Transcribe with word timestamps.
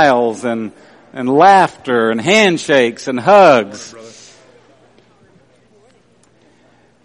smiles 0.00 0.44
and, 0.44 0.70
and 1.12 1.28
laughter 1.28 2.12
and 2.12 2.20
handshakes 2.20 3.08
and 3.08 3.18
hugs. 3.18 3.96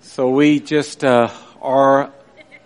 So 0.02 0.30
we 0.30 0.60
just 0.60 1.04
uh, 1.04 1.32
are 1.60 2.14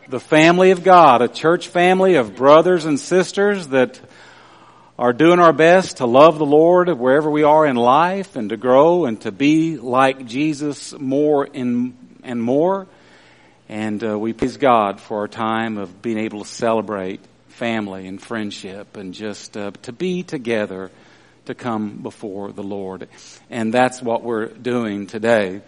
the 0.10 0.20
family 0.20 0.72
of 0.72 0.84
God, 0.84 1.22
a 1.22 1.30
church 1.30 1.70
family 1.70 2.16
of 2.16 2.36
brothers 2.36 2.84
and 2.84 3.00
sisters 3.00 3.70
that 3.70 4.02
are 5.00 5.14
doing 5.14 5.40
our 5.40 5.54
best 5.54 5.98
to 5.98 6.06
love 6.06 6.40
the 6.40 6.46
Lord 6.46 6.90
wherever 6.90 7.32
we 7.32 7.44
are 7.44 7.66
in 7.66 7.78
life 7.78 8.36
and 8.36 8.50
to 8.50 8.58
grow 8.58 9.06
and 9.06 9.22
to 9.22 9.32
be 9.32 9.78
like 9.78 10.26
Jesus 10.26 10.92
more 10.92 11.46
in, 11.46 11.96
and 12.24 12.44
more. 12.44 12.86
And 13.70 14.04
uh, 14.04 14.20
we 14.20 14.34
praise 14.34 14.58
God 14.58 15.00
for 15.00 15.20
our 15.20 15.30
time 15.30 15.78
of 15.78 16.02
being 16.02 16.18
able 16.18 16.42
to 16.44 16.50
celebrate 16.50 17.22
family 17.58 18.06
and 18.06 18.22
friendship 18.22 18.98
and 18.98 19.16
just 19.16 19.58
uh, 19.58 19.72
to 19.82 19.92
be 19.92 20.22
together 20.22 20.92
to 21.46 21.56
come 21.56 21.98
before 22.04 22.52
the 22.52 22.62
Lord. 22.62 23.10
And 23.50 23.74
that's 23.74 24.00
what 24.00 24.22
we're 24.22 24.46
doing 24.46 25.08
today. 25.08 25.62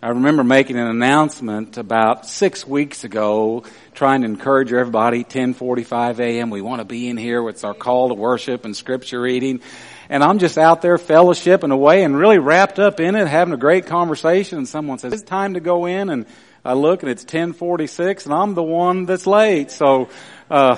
I 0.00 0.10
remember 0.10 0.44
making 0.44 0.78
an 0.78 0.86
announcement 0.86 1.78
about 1.78 2.26
six 2.26 2.64
weeks 2.64 3.02
ago, 3.02 3.64
trying 3.92 4.20
to 4.20 4.28
encourage 4.28 4.72
everybody, 4.72 5.18
1045 5.18 6.20
a.m. 6.20 6.50
We 6.50 6.60
want 6.60 6.80
to 6.80 6.84
be 6.84 7.08
in 7.08 7.16
here. 7.16 7.48
It's 7.48 7.64
our 7.64 7.74
call 7.74 8.10
to 8.10 8.14
worship 8.14 8.64
and 8.64 8.76
scripture 8.76 9.20
reading. 9.20 9.62
And 10.08 10.22
I'm 10.22 10.38
just 10.38 10.58
out 10.58 10.80
there 10.80 10.96
fellowshipping 10.96 11.72
away 11.72 12.04
and 12.04 12.16
really 12.16 12.38
wrapped 12.38 12.78
up 12.78 13.00
in 13.00 13.16
it, 13.16 13.26
having 13.26 13.52
a 13.52 13.56
great 13.56 13.86
conversation. 13.86 14.58
And 14.58 14.68
someone 14.68 14.98
says, 14.98 15.12
it's 15.12 15.22
time 15.22 15.54
to 15.54 15.60
go 15.60 15.86
in. 15.86 16.08
And 16.08 16.26
I 16.64 16.74
look 16.74 17.02
and 17.02 17.10
it's 17.10 17.24
1046 17.24 18.26
and 18.26 18.34
I'm 18.34 18.54
the 18.54 18.62
one 18.62 19.06
that's 19.06 19.26
late. 19.26 19.72
So, 19.72 20.08
uh, 20.50 20.76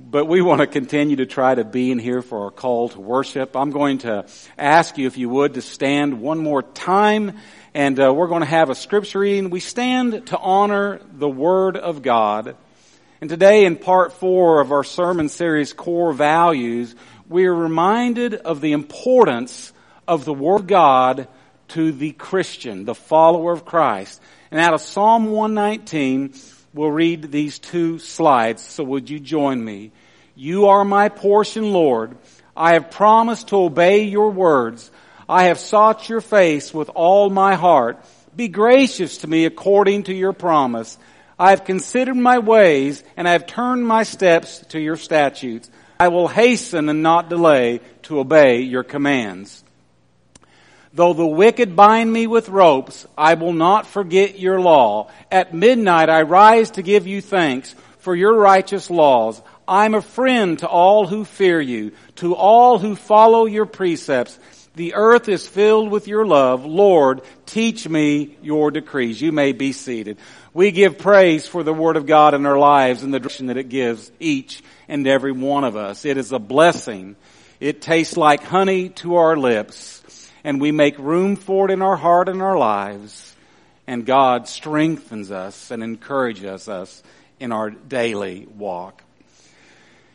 but 0.00 0.26
we 0.26 0.42
want 0.42 0.60
to 0.60 0.66
continue 0.66 1.16
to 1.16 1.26
try 1.26 1.54
to 1.54 1.64
be 1.64 1.90
in 1.90 1.98
here 1.98 2.22
for 2.22 2.44
our 2.44 2.50
call 2.50 2.90
to 2.90 3.00
worship. 3.00 3.56
I'm 3.56 3.70
going 3.70 3.98
to 3.98 4.26
ask 4.58 4.98
you, 4.98 5.06
if 5.06 5.16
you 5.16 5.28
would, 5.30 5.54
to 5.54 5.62
stand 5.62 6.20
one 6.20 6.38
more 6.38 6.62
time 6.62 7.38
and 7.74 8.00
uh, 8.00 8.12
we're 8.12 8.28
going 8.28 8.40
to 8.40 8.46
have 8.46 8.70
a 8.70 8.74
scripture 8.74 9.18
reading. 9.20 9.50
We 9.50 9.60
stand 9.60 10.28
to 10.28 10.38
honor 10.38 11.00
the 11.12 11.28
Word 11.28 11.76
of 11.76 12.02
God. 12.02 12.56
And 13.20 13.30
today 13.30 13.64
in 13.64 13.76
part 13.76 14.12
four 14.12 14.60
of 14.60 14.72
our 14.72 14.84
sermon 14.84 15.28
series, 15.28 15.72
Core 15.72 16.12
Values, 16.12 16.94
we 17.28 17.46
are 17.46 17.54
reminded 17.54 18.34
of 18.34 18.60
the 18.60 18.72
importance 18.72 19.72
of 20.08 20.24
the 20.24 20.34
Word 20.34 20.62
of 20.62 20.66
God 20.66 21.28
to 21.68 21.92
the 21.92 22.12
Christian, 22.12 22.84
the 22.84 22.94
follower 22.94 23.52
of 23.52 23.64
Christ. 23.64 24.20
And 24.50 24.60
out 24.60 24.74
of 24.74 24.80
Psalm 24.80 25.26
119, 25.26 26.34
we'll 26.76 26.90
read 26.90 27.30
these 27.32 27.58
two 27.58 27.98
slides. 27.98 28.62
So 28.62 28.84
would 28.84 29.10
you 29.10 29.18
join 29.18 29.64
me? 29.64 29.92
You 30.34 30.66
are 30.66 30.84
my 30.84 31.08
portion, 31.08 31.72
Lord. 31.72 32.16
I 32.56 32.74
have 32.74 32.90
promised 32.90 33.48
to 33.48 33.56
obey 33.56 34.04
your 34.04 34.30
words. 34.30 34.90
I 35.28 35.44
have 35.44 35.58
sought 35.58 36.08
your 36.08 36.20
face 36.20 36.72
with 36.72 36.90
all 36.94 37.30
my 37.30 37.54
heart. 37.54 38.04
Be 38.34 38.48
gracious 38.48 39.18
to 39.18 39.26
me 39.26 39.44
according 39.46 40.04
to 40.04 40.14
your 40.14 40.32
promise. 40.32 40.98
I 41.38 41.50
have 41.50 41.64
considered 41.64 42.16
my 42.16 42.38
ways 42.38 43.02
and 43.16 43.26
I 43.28 43.32
have 43.32 43.46
turned 43.46 43.86
my 43.86 44.04
steps 44.04 44.60
to 44.68 44.80
your 44.80 44.96
statutes. 44.96 45.70
I 45.98 46.08
will 46.08 46.28
hasten 46.28 46.88
and 46.88 47.02
not 47.02 47.28
delay 47.28 47.80
to 48.02 48.20
obey 48.20 48.60
your 48.60 48.84
commands. 48.84 49.64
Though 50.96 51.12
the 51.12 51.26
wicked 51.26 51.76
bind 51.76 52.10
me 52.10 52.26
with 52.26 52.48
ropes, 52.48 53.06
I 53.18 53.34
will 53.34 53.52
not 53.52 53.86
forget 53.86 54.38
your 54.38 54.58
law. 54.58 55.10
At 55.30 55.52
midnight 55.52 56.08
I 56.08 56.22
rise 56.22 56.70
to 56.70 56.82
give 56.82 57.06
you 57.06 57.20
thanks 57.20 57.74
for 57.98 58.16
your 58.16 58.32
righteous 58.32 58.88
laws. 58.88 59.42
I'm 59.68 59.92
a 59.92 60.00
friend 60.00 60.58
to 60.60 60.66
all 60.66 61.06
who 61.06 61.26
fear 61.26 61.60
you, 61.60 61.92
to 62.16 62.34
all 62.34 62.78
who 62.78 62.96
follow 62.96 63.44
your 63.44 63.66
precepts. 63.66 64.38
The 64.74 64.94
earth 64.94 65.28
is 65.28 65.46
filled 65.46 65.90
with 65.90 66.08
your 66.08 66.24
love. 66.24 66.64
Lord, 66.64 67.20
teach 67.44 67.86
me 67.86 68.38
your 68.40 68.70
decrees. 68.70 69.20
You 69.20 69.32
may 69.32 69.52
be 69.52 69.72
seated. 69.72 70.16
We 70.54 70.70
give 70.70 70.96
praise 70.96 71.46
for 71.46 71.62
the 71.62 71.74
Word 71.74 71.98
of 71.98 72.06
God 72.06 72.32
in 72.32 72.46
our 72.46 72.58
lives 72.58 73.02
and 73.02 73.12
the 73.12 73.20
direction 73.20 73.48
that 73.48 73.58
it 73.58 73.68
gives 73.68 74.10
each 74.18 74.62
and 74.88 75.06
every 75.06 75.32
one 75.32 75.64
of 75.64 75.76
us. 75.76 76.06
It 76.06 76.16
is 76.16 76.32
a 76.32 76.38
blessing. 76.38 77.16
It 77.60 77.82
tastes 77.82 78.16
like 78.16 78.42
honey 78.42 78.88
to 79.00 79.16
our 79.16 79.36
lips 79.36 80.02
and 80.46 80.60
we 80.60 80.70
make 80.70 80.96
room 81.00 81.34
for 81.34 81.68
it 81.68 81.72
in 81.72 81.82
our 81.82 81.96
heart 81.96 82.28
and 82.28 82.40
our 82.40 82.56
lives. 82.56 83.34
And 83.84 84.06
God 84.06 84.46
strengthens 84.46 85.32
us 85.32 85.72
and 85.72 85.82
encourages 85.82 86.68
us 86.68 87.02
in 87.40 87.50
our 87.50 87.70
daily 87.70 88.46
walk. 88.56 89.02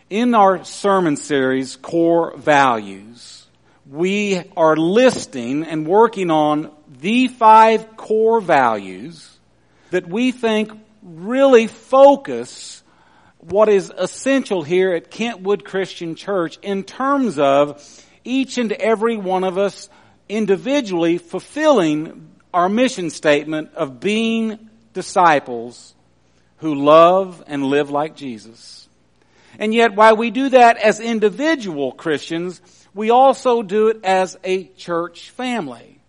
In 0.09 0.34
our 0.34 0.64
sermon 0.64 1.18
series, 1.18 1.75
Core 1.75 2.34
Values, 2.38 3.46
we 3.86 4.41
are 4.56 4.78
listing 4.78 5.66
and 5.66 5.86
working 5.86 6.31
on 6.31 6.72
the 7.02 7.28
five 7.28 7.97
core 7.97 8.40
values 8.40 9.38
that 9.90 10.08
we 10.08 10.31
think 10.31 10.72
really 11.03 11.68
focus 11.68 12.84
what 13.40 13.68
is 13.68 13.91
essential 13.97 14.64
here 14.64 14.94
at 14.94 15.12
Kentwood 15.12 15.66
Christian 15.66 16.16
Church 16.16 16.58
in 16.62 16.86
terms 16.86 17.38
of 17.38 17.84
each 18.24 18.58
and 18.58 18.72
every 18.72 19.18
one 19.18 19.44
of 19.44 19.58
us 19.58 19.90
individually 20.31 21.18
fulfilling 21.18 22.30
our 22.53 22.69
mission 22.69 23.09
statement 23.09 23.74
of 23.75 24.00
being 24.00 24.69
disciples 24.94 25.94
who 26.58 26.74
love 26.74 27.44
and 27.47 27.66
live 27.66 27.90
like 27.90 28.16
Jesus. 28.16 28.88
And 29.59 29.74
yet 29.74 29.94
while 29.94 30.16
we 30.16 30.31
do 30.31 30.50
that 30.50 30.78
as 30.78 31.00
individual 31.02 31.91
Christians, 31.91 32.62
we 32.94 33.09
also 33.09 33.62
do 33.62 33.90
it 33.90 34.06
as 34.06 34.38
a 34.44 34.64
church 34.64 35.31
family. 35.31 36.00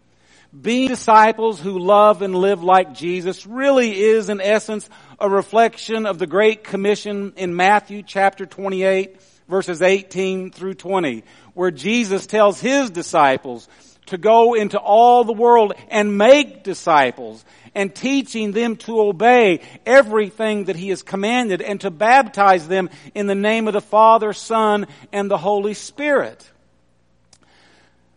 Being 0.58 0.88
disciples 0.88 1.58
who 1.58 1.78
love 1.78 2.22
and 2.22 2.34
live 2.34 2.62
like 2.62 2.94
Jesus 2.94 3.46
really 3.46 3.98
is 3.98 4.28
in 4.28 4.40
essence 4.40 4.88
a 5.18 5.28
reflection 5.28 6.06
of 6.06 6.18
the 6.18 6.26
Great 6.26 6.62
Commission 6.62 7.32
in 7.36 7.56
Matthew 7.56 8.02
chapter 8.02 8.46
28 8.46 9.20
verses 9.48 9.82
18 9.82 10.50
through 10.50 10.74
20 10.74 11.24
where 11.54 11.70
Jesus 11.70 12.26
tells 12.26 12.60
his 12.60 12.90
disciples 12.90 13.68
to 14.12 14.18
go 14.18 14.52
into 14.52 14.78
all 14.78 15.24
the 15.24 15.32
world 15.32 15.72
and 15.88 16.18
make 16.18 16.62
disciples 16.62 17.42
and 17.74 17.94
teaching 17.94 18.52
them 18.52 18.76
to 18.76 19.00
obey 19.00 19.60
everything 19.86 20.64
that 20.64 20.76
he 20.76 20.90
has 20.90 21.02
commanded 21.02 21.62
and 21.62 21.80
to 21.80 21.90
baptize 21.90 22.68
them 22.68 22.90
in 23.14 23.26
the 23.26 23.34
name 23.34 23.66
of 23.68 23.72
the 23.72 23.80
Father, 23.80 24.34
Son, 24.34 24.86
and 25.12 25.30
the 25.30 25.38
Holy 25.38 25.72
Spirit. 25.72 26.46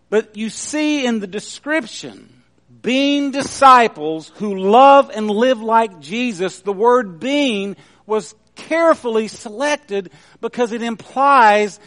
But 0.09 0.35
you 0.35 0.49
see 0.49 1.05
in 1.05 1.21
the 1.21 1.27
description, 1.27 2.43
being 2.81 3.31
disciples 3.31 4.33
who 4.35 4.53
love 4.55 5.09
and 5.09 5.31
live 5.31 5.61
like 5.61 6.01
Jesus, 6.01 6.59
the 6.59 6.73
word 6.73 7.21
being 7.21 7.77
was 8.05 8.35
carefully 8.55 9.29
selected 9.29 10.11
because 10.41 10.73
it 10.73 10.81
implies 10.81 11.79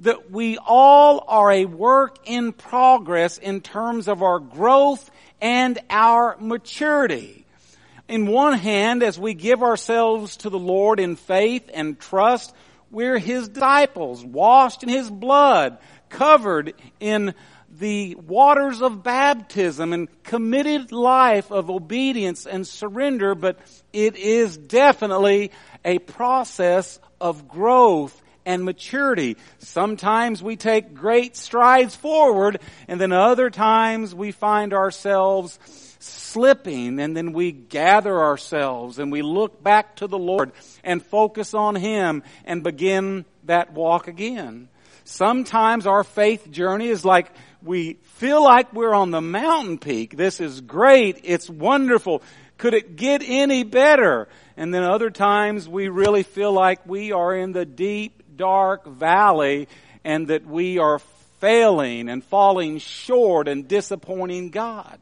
that 0.00 0.30
we 0.30 0.58
all 0.58 1.24
are 1.26 1.50
a 1.50 1.64
work 1.64 2.18
in 2.24 2.52
progress 2.52 3.38
in 3.38 3.60
terms 3.60 4.08
of 4.08 4.22
our 4.22 4.38
growth 4.38 5.10
and 5.40 5.78
our 5.88 6.36
maturity. 6.38 7.46
In 8.08 8.26
one 8.26 8.58
hand, 8.58 9.02
as 9.02 9.18
we 9.18 9.34
give 9.34 9.62
ourselves 9.62 10.36
to 10.38 10.50
the 10.50 10.58
Lord 10.58 11.00
in 11.00 11.16
faith 11.16 11.70
and 11.72 11.98
trust, 11.98 12.54
we're 12.90 13.18
His 13.18 13.48
disciples, 13.48 14.24
washed 14.24 14.82
in 14.82 14.88
His 14.88 15.10
blood, 15.10 15.78
covered 16.08 16.74
in 17.00 17.34
the 17.78 18.14
waters 18.14 18.80
of 18.80 19.02
baptism 19.02 19.92
and 19.92 20.22
committed 20.22 20.92
life 20.92 21.50
of 21.50 21.68
obedience 21.68 22.46
and 22.46 22.66
surrender, 22.66 23.34
but 23.34 23.58
it 23.92 24.16
is 24.16 24.56
definitely 24.56 25.50
a 25.84 25.98
process 25.98 27.00
of 27.20 27.48
growth 27.48 28.22
and 28.46 28.64
maturity. 28.64 29.36
Sometimes 29.58 30.42
we 30.42 30.56
take 30.56 30.94
great 30.94 31.36
strides 31.36 31.94
forward 31.94 32.60
and 32.88 32.98
then 32.98 33.12
other 33.12 33.50
times 33.50 34.14
we 34.14 34.30
find 34.30 34.72
ourselves 34.72 35.58
slipping 35.98 37.00
and 37.00 37.16
then 37.16 37.32
we 37.32 37.52
gather 37.52 38.18
ourselves 38.18 38.98
and 38.98 39.10
we 39.10 39.20
look 39.22 39.62
back 39.62 39.96
to 39.96 40.06
the 40.06 40.18
Lord 40.18 40.52
and 40.84 41.04
focus 41.04 41.52
on 41.52 41.74
Him 41.74 42.22
and 42.44 42.62
begin 42.62 43.24
that 43.44 43.72
walk 43.72 44.08
again. 44.08 44.68
Sometimes 45.04 45.86
our 45.86 46.04
faith 46.04 46.50
journey 46.50 46.88
is 46.88 47.04
like 47.04 47.30
we 47.62 47.94
feel 48.02 48.42
like 48.42 48.72
we're 48.72 48.94
on 48.94 49.10
the 49.10 49.20
mountain 49.20 49.78
peak. 49.78 50.16
This 50.16 50.40
is 50.40 50.60
great. 50.60 51.20
It's 51.24 51.50
wonderful. 51.50 52.22
Could 52.58 52.74
it 52.74 52.96
get 52.96 53.22
any 53.24 53.64
better? 53.64 54.28
And 54.56 54.72
then 54.72 54.82
other 54.82 55.10
times 55.10 55.68
we 55.68 55.88
really 55.88 56.22
feel 56.22 56.52
like 56.52 56.86
we 56.86 57.12
are 57.12 57.34
in 57.34 57.52
the 57.52 57.66
deep, 57.66 58.22
dark 58.36 58.86
valley 58.86 59.68
and 60.04 60.28
that 60.28 60.46
we 60.46 60.78
are 60.78 61.00
failing 61.40 62.08
and 62.08 62.24
falling 62.24 62.78
short 62.78 63.48
and 63.48 63.68
disappointing 63.68 64.50
God. 64.50 64.98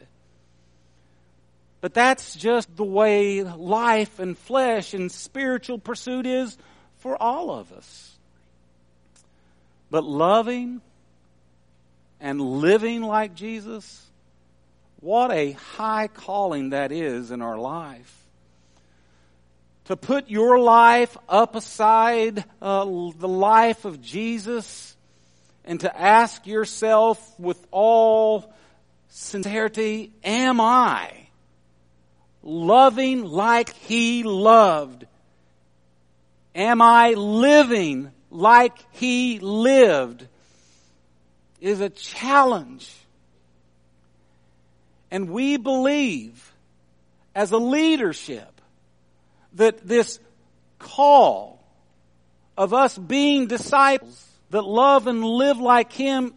But 1.81 1.92
that's 1.92 2.34
just 2.34 2.75
the 2.76 2.84
way 2.84 3.42
life 3.42 4.19
and 4.19 4.38
flesh 4.38 4.94
and 4.94 5.12
spiritual 5.12 5.78
pursuit 5.78 6.26
is 6.26 6.56
for 6.98 7.20
all 7.20 7.50
of 7.50 7.70
us. 7.72 8.16
But 9.90 10.04
loving 10.04 10.80
and 12.20 12.40
living 12.40 13.02
like 13.02 13.34
Jesus, 13.34 14.02
what 15.00 15.30
a 15.30 15.52
high 15.52 16.08
calling 16.08 16.70
that 16.70 16.90
is 16.90 17.30
in 17.30 17.42
our 17.42 17.58
life. 17.58 18.24
To 19.86 19.96
put 19.96 20.31
your 20.31 20.58
life 20.58 21.16
up 21.28 21.56
aside 21.56 22.42
uh, 22.62 22.84
the 22.84 23.28
life 23.28 23.84
of 23.84 24.00
Jesus 24.00 24.96
and 25.64 25.81
to 25.81 26.00
ask 26.00 26.46
yourself 26.46 27.38
with 27.38 27.64
all 27.70 28.50
sincerity, 29.08 30.12
am 30.25 30.60
I 30.60 31.10
loving 32.42 33.25
like 33.25 33.75
He 33.75 34.22
loved? 34.22 35.06
Am 36.54 36.80
I 36.80 37.10
living 37.10 38.10
like 38.30 38.76
He 38.92 39.38
lived? 39.38 40.26
Is 41.60 41.80
a 41.80 41.90
challenge. 41.90 42.94
And 45.10 45.30
we 45.30 45.56
believe 45.56 46.52
as 47.34 47.52
a 47.52 47.58
leadership 47.58 48.53
that 49.54 49.86
this 49.86 50.18
call 50.78 51.64
of 52.56 52.72
us 52.72 52.96
being 52.96 53.46
disciples 53.46 54.28
that 54.50 54.62
love 54.62 55.06
and 55.06 55.24
live 55.24 55.58
like 55.58 55.92
Him 55.92 56.34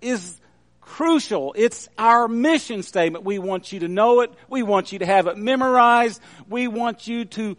is 0.00 0.40
crucial. 0.80 1.54
It's 1.56 1.88
our 1.98 2.28
mission 2.28 2.82
statement. 2.82 3.24
We 3.24 3.38
want 3.38 3.72
you 3.72 3.80
to 3.80 3.88
know 3.88 4.20
it. 4.20 4.32
We 4.48 4.62
want 4.62 4.92
you 4.92 4.98
to 5.00 5.06
have 5.06 5.26
it 5.26 5.36
memorized. 5.36 6.20
We 6.48 6.68
want 6.68 7.06
you 7.06 7.24
to 7.24 7.56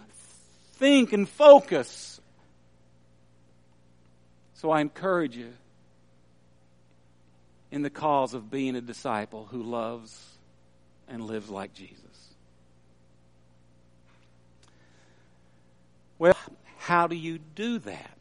think 0.74 1.14
and 1.14 1.28
focus. 1.28 2.22
So 4.56 4.72
I 4.72 4.82
encourage 4.82 5.36
you 5.36 5.54
in 7.72 7.82
the 7.82 7.90
cause 7.90 8.34
of 8.34 8.50
being 8.50 8.76
a 8.76 8.82
disciple 8.82 9.48
who 9.52 9.64
loves 9.64 10.18
and 11.08 11.26
lives 11.26 11.50
like 11.50 11.74
Jesus. 11.74 12.00
Well, 16.18 16.38
how 16.86 17.08
do 17.08 17.16
you 17.16 17.40
do 17.40 17.80
that? 17.80 18.20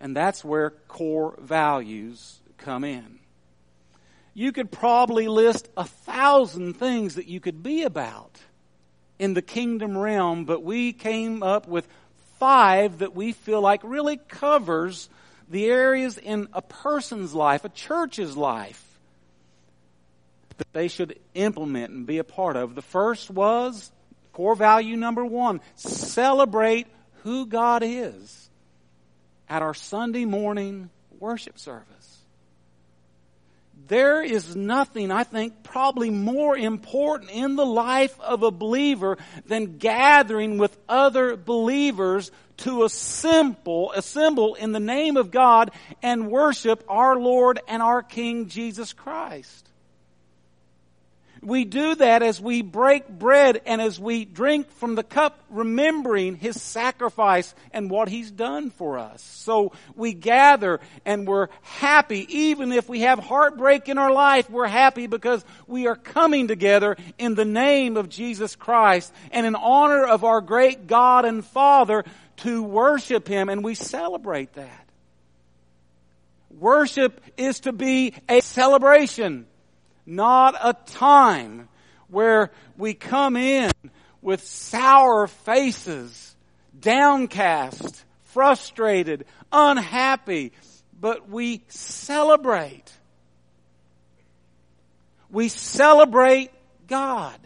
And 0.00 0.16
that's 0.16 0.42
where 0.42 0.70
core 0.88 1.34
values 1.38 2.40
come 2.56 2.84
in. 2.84 3.18
You 4.32 4.50
could 4.50 4.72
probably 4.72 5.28
list 5.28 5.68
a 5.76 5.84
thousand 5.84 6.78
things 6.78 7.16
that 7.16 7.26
you 7.26 7.38
could 7.38 7.62
be 7.62 7.82
about 7.82 8.40
in 9.18 9.34
the 9.34 9.42
kingdom 9.42 9.98
realm, 9.98 10.46
but 10.46 10.62
we 10.62 10.94
came 10.94 11.42
up 11.42 11.68
with 11.68 11.86
five 12.38 13.00
that 13.00 13.14
we 13.14 13.32
feel 13.32 13.60
like 13.60 13.82
really 13.84 14.16
covers 14.16 15.10
the 15.50 15.66
areas 15.66 16.16
in 16.16 16.48
a 16.54 16.62
person's 16.62 17.34
life, 17.34 17.66
a 17.66 17.68
church's 17.68 18.38
life, 18.38 18.98
that 20.56 20.72
they 20.72 20.88
should 20.88 21.18
implement 21.34 21.92
and 21.92 22.06
be 22.06 22.16
a 22.16 22.24
part 22.24 22.56
of. 22.56 22.74
The 22.74 22.80
first 22.80 23.30
was 23.30 23.92
core 24.32 24.56
value 24.56 24.96
number 24.96 25.26
one 25.26 25.60
celebrate 25.74 26.86
who 27.22 27.46
God 27.46 27.82
is 27.84 28.50
at 29.48 29.62
our 29.62 29.74
Sunday 29.74 30.24
morning 30.24 30.90
worship 31.18 31.58
service. 31.58 32.18
There 33.88 34.22
is 34.22 34.54
nothing, 34.54 35.10
I 35.10 35.24
think, 35.24 35.64
probably 35.64 36.10
more 36.10 36.56
important 36.56 37.30
in 37.32 37.56
the 37.56 37.66
life 37.66 38.18
of 38.20 38.42
a 38.42 38.50
believer 38.50 39.18
than 39.46 39.78
gathering 39.78 40.58
with 40.58 40.76
other 40.88 41.36
believers 41.36 42.30
to 42.58 42.84
assemble, 42.84 43.90
assemble 43.92 44.54
in 44.54 44.72
the 44.72 44.80
name 44.80 45.16
of 45.16 45.30
God 45.30 45.70
and 46.02 46.30
worship 46.30 46.84
our 46.88 47.16
Lord 47.16 47.58
and 47.66 47.82
our 47.82 48.02
King 48.02 48.48
Jesus 48.48 48.92
Christ. 48.92 49.69
We 51.42 51.64
do 51.64 51.94
that 51.94 52.22
as 52.22 52.38
we 52.38 52.60
break 52.60 53.08
bread 53.08 53.62
and 53.64 53.80
as 53.80 53.98
we 53.98 54.26
drink 54.26 54.70
from 54.72 54.94
the 54.94 55.02
cup, 55.02 55.38
remembering 55.48 56.36
His 56.36 56.60
sacrifice 56.60 57.54
and 57.72 57.90
what 57.90 58.10
He's 58.10 58.30
done 58.30 58.70
for 58.70 58.98
us. 58.98 59.22
So 59.22 59.72
we 59.94 60.12
gather 60.12 60.80
and 61.06 61.26
we're 61.26 61.48
happy. 61.62 62.26
Even 62.28 62.72
if 62.72 62.90
we 62.90 63.00
have 63.00 63.18
heartbreak 63.18 63.88
in 63.88 63.96
our 63.96 64.12
life, 64.12 64.50
we're 64.50 64.66
happy 64.66 65.06
because 65.06 65.42
we 65.66 65.86
are 65.86 65.96
coming 65.96 66.46
together 66.46 66.98
in 67.16 67.34
the 67.34 67.46
name 67.46 67.96
of 67.96 68.10
Jesus 68.10 68.54
Christ 68.54 69.10
and 69.30 69.46
in 69.46 69.54
honor 69.54 70.04
of 70.04 70.24
our 70.24 70.42
great 70.42 70.86
God 70.86 71.24
and 71.24 71.42
Father 71.42 72.04
to 72.38 72.62
worship 72.62 73.26
Him 73.26 73.48
and 73.48 73.64
we 73.64 73.74
celebrate 73.74 74.52
that. 74.54 74.86
Worship 76.50 77.18
is 77.38 77.60
to 77.60 77.72
be 77.72 78.12
a 78.28 78.40
celebration 78.40 79.46
not 80.10 80.56
a 80.60 80.74
time 80.92 81.68
where 82.08 82.50
we 82.76 82.94
come 82.94 83.36
in 83.36 83.70
with 84.20 84.44
sour 84.44 85.28
faces, 85.28 86.34
downcast, 86.78 88.04
frustrated, 88.24 89.24
unhappy, 89.52 90.52
but 91.00 91.28
we 91.28 91.62
celebrate. 91.68 92.92
We 95.30 95.48
celebrate 95.48 96.50
God. 96.88 97.38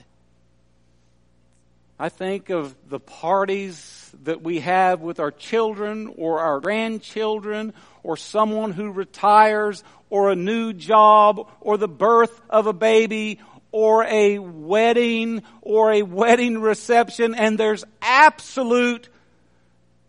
I 1.99 2.09
think 2.09 2.51
of 2.51 2.75
the 2.89 2.99
parties 2.99 4.11
that 4.25 4.43
we 4.43 4.61
have 4.61 5.01
with 5.01 5.21
our 5.21 5.31
children 5.31 6.13
or 6.17 6.41
our 6.41 6.61
grandchildren 6.61 7.73
or 8.05 8.17
someone 8.17 8.71
who 8.71 8.93
retires 8.93 9.83
or 10.11 10.31
a 10.31 10.37
new 10.37 10.73
job 10.73 11.51
or 11.61 11.77
the 11.77 11.89
birth 11.89 12.41
of 12.49 12.69
a 12.69 12.73
baby 12.73 13.41
or 13.73 14.05
a 14.05 14.39
wedding 14.39 15.43
or 15.61 15.93
a 15.93 16.03
wedding 16.03 16.61
reception 16.61 17.35
and 17.35 17.59
there's 17.59 17.85
absolute 18.01 19.09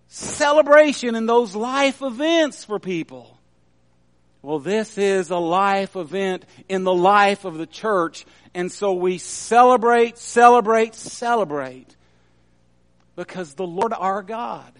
celebration 0.07 1.15
in 1.15 1.25
those 1.25 1.55
life 1.55 2.03
events 2.03 2.63
for 2.63 2.79
people. 2.79 3.35
Well, 4.45 4.59
this 4.59 4.99
is 4.99 5.31
a 5.31 5.37
life 5.37 5.95
event 5.95 6.45
in 6.69 6.83
the 6.83 6.93
life 6.93 7.45
of 7.45 7.57
the 7.57 7.65
church. 7.65 8.27
And 8.53 8.71
so 8.71 8.93
we 8.93 9.17
celebrate, 9.17 10.19
celebrate, 10.19 10.93
celebrate. 10.93 11.95
Because 13.15 13.55
the 13.55 13.65
Lord 13.65 13.91
our 13.91 14.21
God 14.21 14.71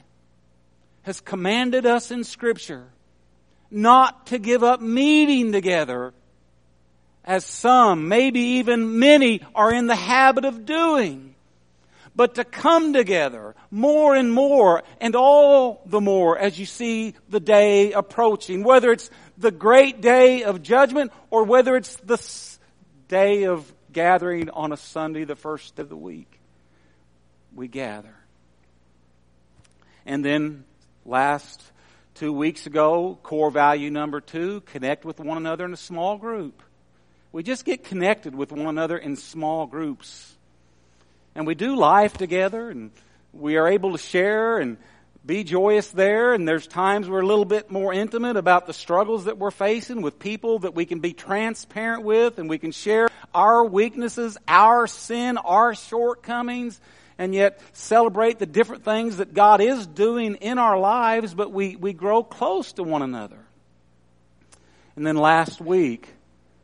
has 1.02 1.20
commanded 1.20 1.88
us 1.88 2.12
in 2.12 2.24
scripture 2.24 2.86
not 3.76 4.28
to 4.28 4.40
give 4.40 4.64
up 4.64 4.82
meeting 4.82 5.52
together 5.52 6.14
as 7.24 7.46
some, 7.46 8.08
maybe 8.08 8.40
even 8.40 9.00
many, 9.00 9.42
are 9.54 9.74
in 9.74 9.88
the 9.88 9.96
habit 9.96 10.46
of 10.46 10.66
doing 10.66 11.36
but 12.16 12.36
to 12.36 12.44
come 12.44 12.94
together 12.94 13.56
more 13.70 14.16
and 14.16 14.32
more 14.32 14.84
and 15.02 15.16
all 15.16 15.82
the 15.86 16.00
more 16.00 16.38
as 16.38 16.58
you 16.58 16.66
see 16.66 17.14
the 17.30 17.40
day 17.40 17.92
approaching, 17.92 18.64
whether 18.64 18.92
it's 18.92 19.10
the 19.38 19.52
great 19.52 20.02
day 20.02 20.44
of 20.44 20.64
judgment 20.64 21.12
or 21.30 21.44
whether 21.44 21.76
it's 21.76 21.98
the 21.98 22.18
day 23.10 23.44
of 23.44 23.72
gathering 23.92 24.50
on 24.50 24.72
a 24.72 24.78
Sunday, 24.78 25.26
the 25.26 25.36
first 25.36 25.78
of 25.80 25.90
the 25.90 25.98
week. 25.98 26.40
We 27.54 27.68
gather. 27.68 28.16
And 30.06 30.24
then 30.24 30.64
last 31.06 31.62
two 32.16 32.32
weeks 32.32 32.66
ago, 32.66 33.20
core 33.22 33.52
value 33.52 33.92
number 33.92 34.22
two, 34.22 34.62
connect 34.62 35.06
with 35.06 35.20
one 35.20 35.38
another 35.38 35.66
in 35.66 35.74
a 35.74 35.78
small 35.78 36.18
group. 36.18 36.64
We 37.32 37.44
just 37.44 37.66
get 37.66 37.84
connected 37.84 38.34
with 38.34 38.54
one 38.54 38.68
another 38.68 38.98
in 38.98 39.18
small 39.18 39.68
groups 39.68 40.36
and 41.36 41.46
we 41.46 41.54
do 41.54 41.76
life 41.76 42.18
together 42.18 42.70
and 42.70 42.92
we 43.34 43.58
are 43.58 43.68
able 43.68 43.92
to 43.92 43.98
share 43.98 44.58
and 44.60 44.78
be 45.26 45.44
joyous 45.44 45.90
there 45.90 46.34
and 46.34 46.48
there's 46.48 46.66
times 46.66 47.10
we're 47.10 47.20
a 47.20 47.26
little 47.26 47.44
bit 47.44 47.70
more 47.70 47.92
intimate 47.92 48.38
about 48.38 48.68
the 48.68 48.74
struggles 48.74 49.26
that 49.26 49.38
we're 49.38 49.52
facing 49.52 50.02
with 50.02 50.18
people 50.18 50.60
that 50.60 50.74
we 50.74 50.86
can 50.86 51.00
be 51.00 51.12
transparent 51.12 52.04
with 52.04 52.40
and 52.40 52.50
we 52.50 52.58
can 52.58 52.72
share 52.72 53.10
our 53.34 53.66
weaknesses, 53.66 54.38
our 54.48 54.88
sin, 54.88 55.38
our 55.38 55.76
shortcomings 55.76 56.80
and 57.18 57.34
yet 57.34 57.60
celebrate 57.74 58.40
the 58.40 58.46
different 58.46 58.84
things 58.84 59.18
that 59.18 59.34
God 59.34 59.62
is 59.62 59.88
doing 59.88 60.36
in 60.36 60.58
our 60.58 60.78
lives, 60.78 61.34
but 61.34 61.52
we, 61.52 61.76
we 61.76 61.94
grow 61.94 62.24
close 62.24 62.74
to 62.74 62.84
one 62.84 63.02
another. 63.02 63.40
And 64.96 65.06
then 65.06 65.16
last 65.16 65.62
week, 65.62 66.10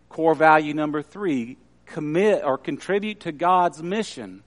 core 0.10 0.36
value 0.36 0.74
number 0.74 1.01
three, 1.01 1.58
commit 1.86 2.43
or 2.43 2.58
contribute 2.58 3.22
to 3.22 3.31
God's 3.31 3.81
mission 3.81 4.43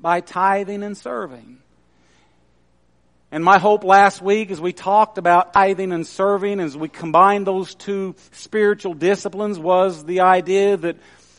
by 0.00 0.20
tithing 0.20 0.82
and 0.82 0.96
serving. 0.96 1.58
And 3.30 3.42
my 3.42 3.58
hope 3.58 3.82
last 3.82 4.20
week 4.20 4.50
as 4.50 4.60
we 4.60 4.74
talked 4.74 5.16
about 5.16 5.54
tithing 5.54 5.92
and 5.92 6.06
serving, 6.06 6.60
as 6.60 6.76
we 6.76 6.88
combined 6.88 7.46
those 7.46 7.74
two 7.74 8.14
spiritual 8.32 8.92
disciplines 8.92 9.58
was 9.58 10.04
the 10.04 10.20
idea 10.20 10.76
that 10.76 10.96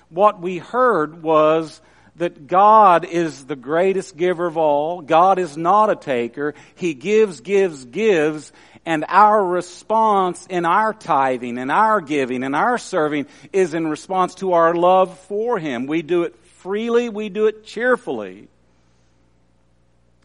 what 0.09 0.41
we 0.41 0.57
heard 0.57 1.21
was 1.21 1.79
that 2.15 2.47
God 2.47 3.05
is 3.05 3.45
the 3.45 3.55
greatest 3.55 4.15
giver 4.15 4.45
of 4.45 4.57
all. 4.57 5.01
God 5.01 5.39
is 5.39 5.57
not 5.57 5.89
a 5.89 5.95
taker. 5.95 6.53
He 6.75 6.93
gives, 6.93 7.41
gives, 7.41 7.85
gives. 7.85 8.51
And 8.85 9.05
our 9.07 9.43
response 9.43 10.45
in 10.47 10.65
our 10.65 10.93
tithing 10.93 11.57
and 11.57 11.71
our 11.71 12.01
giving 12.01 12.43
and 12.43 12.55
our 12.55 12.77
serving 12.77 13.27
is 13.51 13.73
in 13.73 13.87
response 13.87 14.35
to 14.35 14.53
our 14.53 14.75
love 14.75 15.17
for 15.21 15.57
Him. 15.57 15.87
We 15.87 16.01
do 16.01 16.23
it 16.23 16.35
freely, 16.59 17.09
we 17.09 17.29
do 17.29 17.47
it 17.47 17.63
cheerfully. 17.63 18.47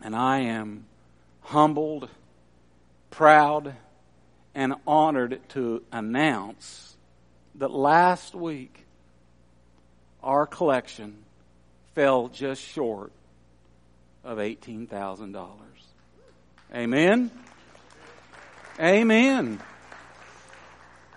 And 0.03 0.15
I 0.15 0.41
am 0.41 0.85
humbled, 1.41 2.09
proud, 3.11 3.75
and 4.55 4.75
honored 4.87 5.41
to 5.51 5.83
announce 5.91 6.97
that 7.57 7.71
last 7.71 8.35
week 8.35 8.85
our 10.23 10.47
collection 10.47 11.17
fell 11.99 12.29
just 12.29 12.63
short 12.63 13.11
of 14.23 14.39
$18,000. 14.39 15.49
Amen? 16.73 17.29
Amen. 18.79 19.61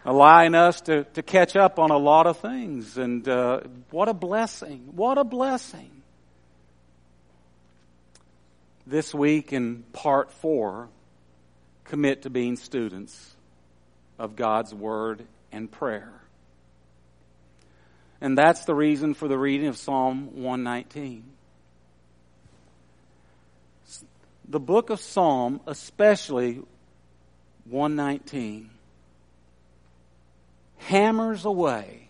Allowing 0.03 0.55
us 0.55 0.81
to, 0.81 1.03
to 1.03 1.21
catch 1.21 1.55
up 1.55 1.77
on 1.77 1.91
a 1.91 1.97
lot 1.99 2.25
of 2.25 2.39
things. 2.39 2.97
And 2.97 3.29
uh, 3.29 3.59
what 3.91 4.09
a 4.09 4.15
blessing. 4.15 4.89
What 4.95 5.19
a 5.19 5.23
blessing. 5.23 6.01
This 8.87 9.13
week 9.13 9.53
in 9.53 9.83
part 9.93 10.31
four, 10.31 10.89
commit 11.83 12.23
to 12.23 12.31
being 12.31 12.55
students 12.55 13.35
of 14.17 14.35
God's 14.35 14.73
Word 14.73 15.27
and 15.51 15.71
prayer. 15.71 16.20
And 18.21 18.37
that's 18.37 18.65
the 18.65 18.75
reason 18.75 19.15
for 19.15 19.27
the 19.27 19.37
reading 19.37 19.67
of 19.67 19.77
Psalm 19.77 20.35
119. 20.43 21.23
The 24.47 24.59
book 24.59 24.91
of 24.91 24.99
Psalm, 24.99 25.59
especially 25.65 26.61
119, 27.65 28.69
hammers 30.77 31.45
away 31.45 32.09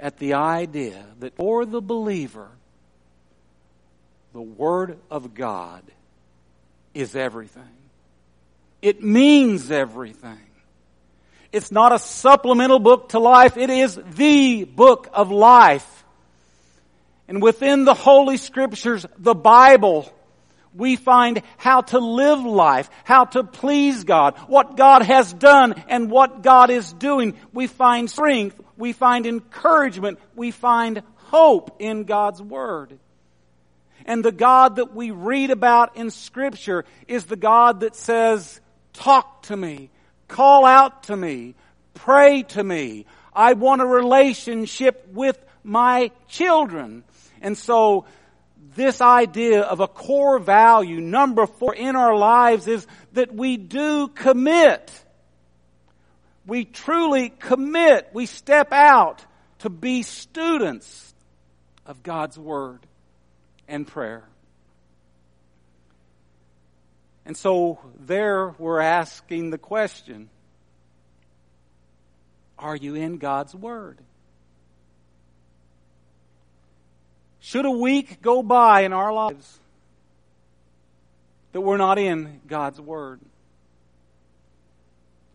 at 0.00 0.18
the 0.18 0.34
idea 0.34 1.04
that 1.20 1.36
for 1.36 1.66
the 1.66 1.82
believer, 1.82 2.48
the 4.32 4.42
Word 4.42 4.98
of 5.10 5.34
God 5.34 5.82
is 6.94 7.14
everything. 7.14 7.62
It 8.80 9.02
means 9.02 9.70
everything. 9.70 10.38
It's 11.54 11.70
not 11.70 11.92
a 11.92 11.98
supplemental 12.00 12.80
book 12.80 13.10
to 13.10 13.20
life. 13.20 13.56
It 13.56 13.70
is 13.70 13.98
the 14.16 14.64
book 14.64 15.08
of 15.12 15.30
life. 15.30 16.04
And 17.28 17.40
within 17.40 17.84
the 17.84 17.94
Holy 17.94 18.36
Scriptures, 18.36 19.06
the 19.18 19.36
Bible, 19.36 20.12
we 20.74 20.96
find 20.96 21.42
how 21.56 21.82
to 21.82 22.00
live 22.00 22.44
life, 22.44 22.90
how 23.04 23.26
to 23.26 23.44
please 23.44 24.02
God, 24.02 24.36
what 24.48 24.76
God 24.76 25.02
has 25.02 25.32
done 25.32 25.74
and 25.88 26.10
what 26.10 26.42
God 26.42 26.70
is 26.70 26.92
doing. 26.92 27.36
We 27.52 27.68
find 27.68 28.10
strength, 28.10 28.60
we 28.76 28.92
find 28.92 29.24
encouragement, 29.24 30.18
we 30.34 30.50
find 30.50 31.02
hope 31.16 31.76
in 31.78 32.02
God's 32.02 32.42
Word. 32.42 32.98
And 34.06 34.24
the 34.24 34.32
God 34.32 34.76
that 34.76 34.92
we 34.92 35.12
read 35.12 35.50
about 35.50 35.96
in 35.96 36.10
Scripture 36.10 36.84
is 37.06 37.26
the 37.26 37.36
God 37.36 37.80
that 37.80 37.94
says, 37.94 38.60
talk 38.92 39.42
to 39.44 39.56
me, 39.56 39.90
Call 40.34 40.66
out 40.66 41.04
to 41.04 41.16
me. 41.16 41.54
Pray 41.94 42.42
to 42.42 42.64
me. 42.64 43.06
I 43.32 43.52
want 43.52 43.82
a 43.82 43.86
relationship 43.86 45.06
with 45.12 45.38
my 45.62 46.10
children. 46.26 47.04
And 47.40 47.56
so 47.56 48.06
this 48.74 49.00
idea 49.00 49.60
of 49.60 49.78
a 49.78 49.86
core 49.86 50.40
value, 50.40 51.00
number 51.00 51.46
four 51.46 51.72
in 51.72 51.94
our 51.94 52.16
lives 52.16 52.66
is 52.66 52.84
that 53.12 53.32
we 53.32 53.56
do 53.56 54.08
commit. 54.08 54.90
We 56.48 56.64
truly 56.64 57.28
commit. 57.28 58.08
We 58.12 58.26
step 58.26 58.72
out 58.72 59.24
to 59.60 59.70
be 59.70 60.02
students 60.02 61.14
of 61.86 62.02
God's 62.02 62.36
Word 62.36 62.80
and 63.68 63.86
prayer. 63.86 64.24
And 67.26 67.36
so 67.36 67.78
there 67.98 68.54
we're 68.58 68.80
asking 68.80 69.50
the 69.50 69.58
question, 69.58 70.28
are 72.58 72.76
you 72.76 72.94
in 72.94 73.18
God's 73.18 73.54
Word? 73.54 73.98
Should 77.40 77.66
a 77.66 77.70
week 77.70 78.22
go 78.22 78.42
by 78.42 78.82
in 78.82 78.92
our 78.92 79.12
lives 79.12 79.58
that 81.52 81.60
we're 81.60 81.76
not 81.76 81.98
in 81.98 82.40
God's 82.46 82.80
Word? 82.80 83.20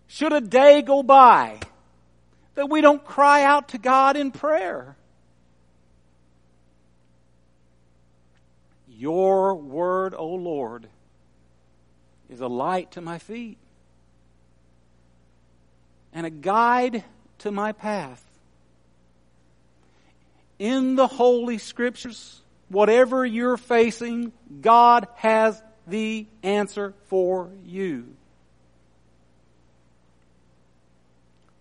Should 0.08 0.34
a 0.34 0.42
day 0.42 0.82
go 0.82 1.04
by 1.04 1.60
that 2.56 2.70
we 2.70 2.82
don't 2.82 3.04
cry 3.04 3.44
out 3.44 3.70
to 3.70 3.78
God 3.78 4.18
in 4.18 4.32
prayer? 4.32 4.96
Your 8.88 9.56
Word, 9.56 10.14
O 10.16 10.28
Lord, 10.28 10.88
is 12.30 12.42
a 12.42 12.48
light 12.48 12.92
to 12.92 13.02
my 13.02 13.18
feet 13.18 13.58
and 16.14 16.26
a 16.26 16.30
guide 16.30 17.04
to 17.40 17.52
my 17.52 17.72
path. 17.72 18.24
In 20.58 20.96
the 20.96 21.08
Holy 21.08 21.58
Scriptures, 21.58 22.42
whatever 22.68 23.26
you're 23.26 23.58
facing, 23.58 24.34
God 24.62 25.08
has 25.16 25.62
the 25.88 26.28
answer 26.44 26.94
for 27.08 27.50
you. 27.66 28.16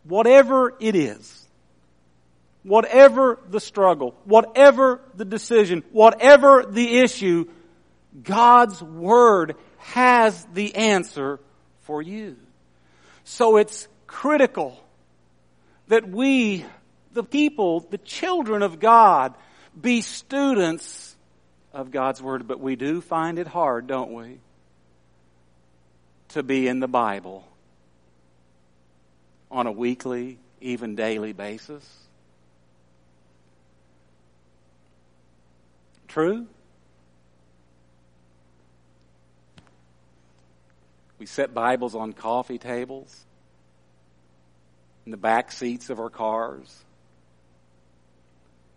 Whatever 0.04 0.74
it 0.80 0.96
is, 0.96 1.46
whatever 2.62 3.38
the 3.48 3.60
struggle, 3.60 4.14
whatever 4.24 5.00
the 5.14 5.24
decision, 5.24 5.84
whatever 5.92 6.64
the 6.68 6.98
issue, 6.98 7.46
God's 8.22 8.82
Word 8.82 9.54
has 9.78 10.44
the 10.52 10.74
answer 10.74 11.40
for 11.82 12.02
you. 12.02 12.36
So 13.24 13.56
it's 13.56 13.88
critical 14.06 14.82
that 15.88 16.08
we, 16.08 16.64
the 17.12 17.24
people, 17.24 17.80
the 17.80 17.98
children 17.98 18.62
of 18.62 18.78
God, 18.78 19.34
be 19.80 20.00
students 20.00 21.16
of 21.72 21.90
God's 21.90 22.22
Word. 22.22 22.46
But 22.46 22.60
we 22.60 22.76
do 22.76 23.00
find 23.00 23.38
it 23.38 23.46
hard, 23.46 23.86
don't 23.86 24.12
we? 24.12 24.40
To 26.30 26.42
be 26.42 26.68
in 26.68 26.80
the 26.80 26.88
Bible 26.88 27.46
on 29.50 29.66
a 29.66 29.72
weekly, 29.72 30.38
even 30.60 30.94
daily 30.94 31.32
basis. 31.32 31.84
True? 36.06 36.46
We 41.18 41.26
set 41.26 41.52
Bibles 41.52 41.94
on 41.94 42.12
coffee 42.12 42.58
tables, 42.58 43.24
in 45.04 45.10
the 45.10 45.16
back 45.16 45.50
seats 45.50 45.90
of 45.90 45.98
our 45.98 46.10
cars. 46.10 46.84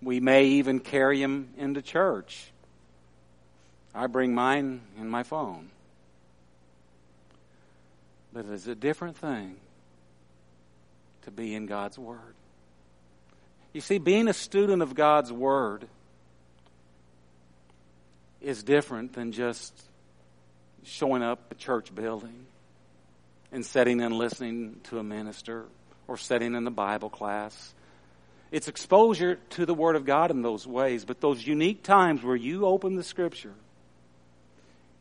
We 0.02 0.20
may 0.20 0.46
even 0.46 0.80
carry 0.80 1.20
them 1.20 1.50
into 1.58 1.82
church. 1.82 2.52
I 3.94 4.08
bring 4.08 4.34
mine 4.34 4.82
in 4.98 5.10
my 5.10 5.24
phone. 5.24 5.70
But 8.34 8.46
it's 8.46 8.66
a 8.66 8.76
different 8.76 9.18
thing 9.18 9.58
to 11.24 11.32
be 11.32 11.54
in 11.54 11.66
God's 11.66 12.00
Word. 12.00 12.34
You 13.74 13.82
see, 13.82 13.98
being 14.00 14.28
a 14.28 14.34
student 14.34 14.82
of 14.82 14.96
God's 14.96 15.32
Word 15.32 15.88
is 18.42 18.64
different 18.64 19.14
than 19.14 19.32
just 19.32 19.74
showing 20.84 21.24
up 21.24 21.40
at 21.52 21.58
church 21.58 21.94
building 21.94 22.46
and 23.52 23.66
sitting 23.66 24.02
and 24.02 24.16
listening 24.16 24.80
to 24.84 25.00
a 25.00 25.04
minister 25.04 25.66
or 26.08 26.18
sitting 26.18 26.56
in 26.56 26.64
the 26.64 26.72
Bible 26.72 27.10
class. 27.10 27.74
It's 28.52 28.68
exposure 28.68 29.36
to 29.52 29.66
the 29.66 29.74
Word 29.74 29.96
of 29.96 30.06
God 30.06 30.32
in 30.32 30.42
those 30.42 30.68
ways, 30.68 31.06
but 31.06 31.22
those 31.22 31.46
unique 31.46 31.84
times 31.84 32.22
where 32.24 32.36
you 32.36 32.66
open 32.66 32.96
the 32.96 33.04
Scripture 33.04 33.54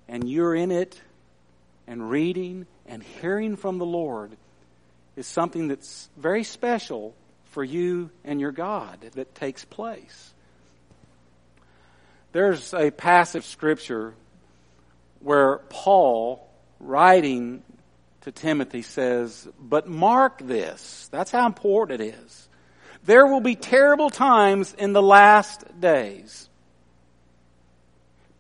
and 0.09 0.29
you're 0.29 0.55
in 0.55 0.71
it 0.71 1.01
and 1.87 2.09
reading 2.11 2.67
and 2.87 3.03
hearing 3.03 3.57
from 3.57 3.79
the 3.79 3.87
Lord 3.87 4.37
is 5.17 5.27
something 5.27 5.69
that's 5.69 6.09
very 6.17 6.45
special 6.45 7.15
for 7.51 7.65
you 7.65 8.11
and 8.25 8.41
your 8.41 8.53
God 8.53 9.01
that 9.15 9.35
takes 9.35 9.65
place. 9.65 10.33
There's 12.33 12.73
a 12.73 12.93
passage 12.93 13.41
of 13.41 13.47
Scripture 13.47 14.15
where 15.21 15.59
Paul, 15.69 16.47
writing 16.79 17.62
to 18.23 18.33
Timothy, 18.33 18.83
says, 18.83 19.49
But 19.59 19.89
mark 19.89 20.39
this. 20.39 21.09
That's 21.12 21.31
how 21.31 21.47
important 21.47 22.00
it 22.00 22.15
is. 22.15 22.49
There 23.05 23.27
will 23.27 23.41
be 23.41 23.55
terrible 23.55 24.11
times 24.11 24.75
in 24.77 24.93
the 24.93 25.03
last 25.03 25.65
days. 25.81 26.49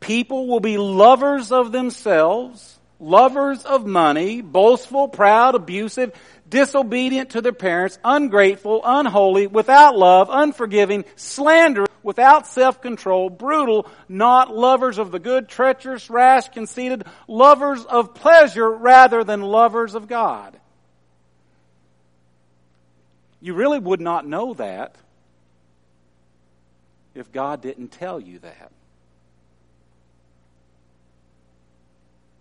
People 0.00 0.46
will 0.46 0.60
be 0.60 0.76
lovers 0.76 1.52
of 1.52 1.72
themselves, 1.72 2.78
lovers 2.98 3.64
of 3.64 3.86
money, 3.86 4.40
boastful, 4.40 5.08
proud, 5.08 5.54
abusive, 5.54 6.12
disobedient 6.50 7.30
to 7.30 7.40
their 7.40 7.52
parents, 7.52 7.98
ungrateful, 8.04 8.82
unholy, 8.84 9.46
without 9.46 9.96
love, 9.96 10.28
unforgiving, 10.30 11.04
slanderous, 11.16 11.88
without 12.02 12.46
self-control, 12.46 13.30
brutal, 13.30 13.86
not 14.08 14.54
lovers 14.54 14.98
of 14.98 15.10
the 15.12 15.18
good, 15.18 15.48
treacherous, 15.48 16.10
rash, 16.10 16.48
conceited, 16.48 17.04
lovers 17.28 17.84
of 17.84 18.14
pleasure 18.14 18.70
rather 18.70 19.24
than 19.24 19.40
lovers 19.40 19.94
of 19.94 20.08
God. 20.08 20.58
You 23.40 23.54
really 23.54 23.78
would 23.78 24.00
not 24.00 24.26
know 24.26 24.52
that 24.54 24.96
if 27.14 27.32
God 27.32 27.62
didn't 27.62 27.88
tell 27.88 28.20
you 28.20 28.38
that. 28.40 28.72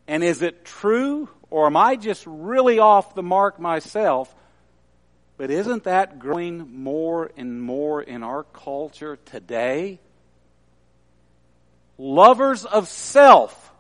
And 0.07 0.23
is 0.23 0.41
it 0.41 0.65
true, 0.65 1.29
or 1.49 1.65
am 1.65 1.77
I 1.77 1.95
just 1.95 2.23
really 2.25 2.79
off 2.79 3.15
the 3.15 3.23
mark 3.23 3.59
myself? 3.59 4.33
But 5.37 5.51
isn't 5.51 5.85
that 5.85 6.19
growing 6.19 6.81
more 6.81 7.31
and 7.37 7.61
more 7.61 8.01
in 8.01 8.23
our 8.23 8.43
culture 8.43 9.17
today? 9.25 9.99
Lovers 11.97 12.65
of 12.65 12.87
self 12.87 13.71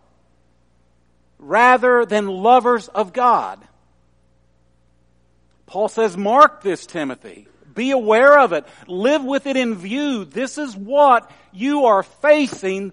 rather 1.37 2.05
than 2.05 2.27
lovers 2.27 2.87
of 2.87 3.13
God. 3.13 3.59
Paul 5.65 5.87
says, 5.87 6.17
mark 6.17 6.61
this, 6.63 6.85
Timothy. 6.85 7.47
Be 7.75 7.91
aware 7.91 8.39
of 8.39 8.53
it. 8.53 8.65
Live 8.87 9.23
with 9.23 9.45
it 9.45 9.55
in 9.55 9.75
view. 9.75 10.25
This 10.25 10.57
is 10.57 10.75
what 10.75 11.29
you 11.53 11.85
are 11.85 12.03
facing 12.03 12.91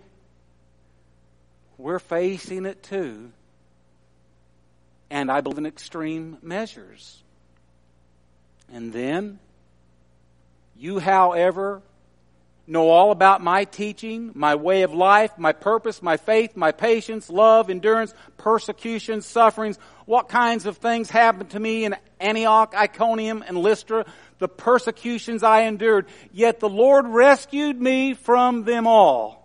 we're 1.78 1.98
facing 1.98 2.66
it 2.66 2.82
too. 2.82 3.30
And 5.10 5.30
I 5.30 5.40
believe 5.40 5.58
in 5.58 5.66
extreme 5.66 6.38
measures. 6.42 7.22
And 8.72 8.92
then, 8.92 9.38
you, 10.76 10.98
however, 10.98 11.82
know 12.66 12.88
all 12.88 13.12
about 13.12 13.42
my 13.42 13.64
teaching, 13.64 14.32
my 14.34 14.56
way 14.56 14.82
of 14.82 14.92
life, 14.92 15.38
my 15.38 15.52
purpose, 15.52 16.02
my 16.02 16.16
faith, 16.16 16.56
my 16.56 16.72
patience, 16.72 17.30
love, 17.30 17.70
endurance, 17.70 18.12
persecution, 18.36 19.22
sufferings, 19.22 19.78
what 20.04 20.28
kinds 20.28 20.66
of 20.66 20.78
things 20.78 21.08
happened 21.08 21.50
to 21.50 21.60
me 21.60 21.84
in 21.84 21.96
Antioch, 22.18 22.74
Iconium, 22.74 23.44
and 23.46 23.56
Lystra, 23.58 24.04
the 24.38 24.48
persecutions 24.48 25.42
I 25.42 25.62
endured. 25.62 26.06
Yet 26.32 26.60
the 26.60 26.68
Lord 26.68 27.06
rescued 27.06 27.80
me 27.80 28.14
from 28.14 28.64
them 28.64 28.86
all. 28.86 29.42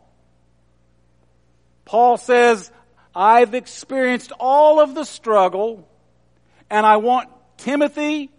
Paul 1.86 2.18
says, 2.18 2.72
I've 3.16 3.54
experienced 3.54 4.32
all 4.40 4.80
of 4.80 4.96
the 4.96 5.04
struggle 5.04 5.88
and 6.70 6.86
I 6.86 6.98
want 6.98 7.30
Timothy 7.58 8.30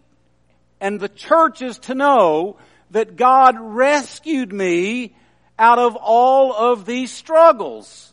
and 0.81 0.99
the 0.99 1.09
churches 1.09 1.79
to 1.81 1.95
know 1.95 2.57
that 2.91 3.17
God 3.17 3.57
rescued 3.59 4.53
me 4.53 5.15
out 5.59 5.79
of 5.79 5.97
all 5.97 6.55
of 6.55 6.87
these 6.87 7.11
struggles. 7.11 8.13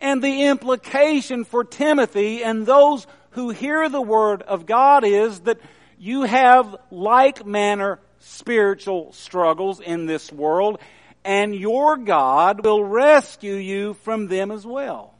And 0.00 0.22
the 0.22 0.44
implication 0.44 1.44
for 1.44 1.64
Timothy 1.64 2.44
and 2.44 2.66
those 2.66 3.06
who 3.30 3.50
hear 3.50 3.88
the 3.88 4.00
word 4.00 4.42
of 4.42 4.66
God 4.66 5.04
is 5.04 5.40
that 5.40 5.60
you 5.98 6.22
have 6.22 6.76
like 6.90 7.44
manner 7.44 7.98
spiritual 8.18 9.12
struggles 9.12 9.80
in 9.80 10.06
this 10.06 10.30
world 10.30 10.78
and 11.24 11.54
your 11.54 11.96
God 11.96 12.64
will 12.64 12.82
rescue 12.82 13.54
you 13.54 13.94
from 13.94 14.28
them 14.28 14.50
as 14.50 14.66
well. 14.66 15.14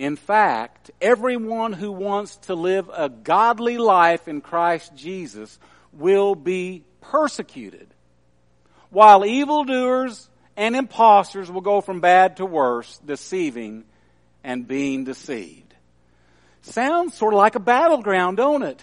In 0.00 0.16
fact, 0.16 0.90
everyone 1.02 1.74
who 1.74 1.92
wants 1.92 2.36
to 2.46 2.54
live 2.54 2.88
a 2.90 3.10
godly 3.10 3.76
life 3.76 4.28
in 4.28 4.40
Christ 4.40 4.96
Jesus 4.96 5.58
will 5.92 6.34
be 6.34 6.84
persecuted, 7.02 7.86
while 8.88 9.26
evildoers 9.26 10.30
and 10.56 10.74
impostors 10.74 11.50
will 11.50 11.60
go 11.60 11.82
from 11.82 12.00
bad 12.00 12.38
to 12.38 12.46
worse, 12.46 12.98
deceiving 13.04 13.84
and 14.42 14.66
being 14.66 15.04
deceived. 15.04 15.74
Sounds 16.62 17.12
sort 17.12 17.34
of 17.34 17.38
like 17.38 17.56
a 17.56 17.60
battleground, 17.60 18.38
don't 18.38 18.62
it? 18.62 18.82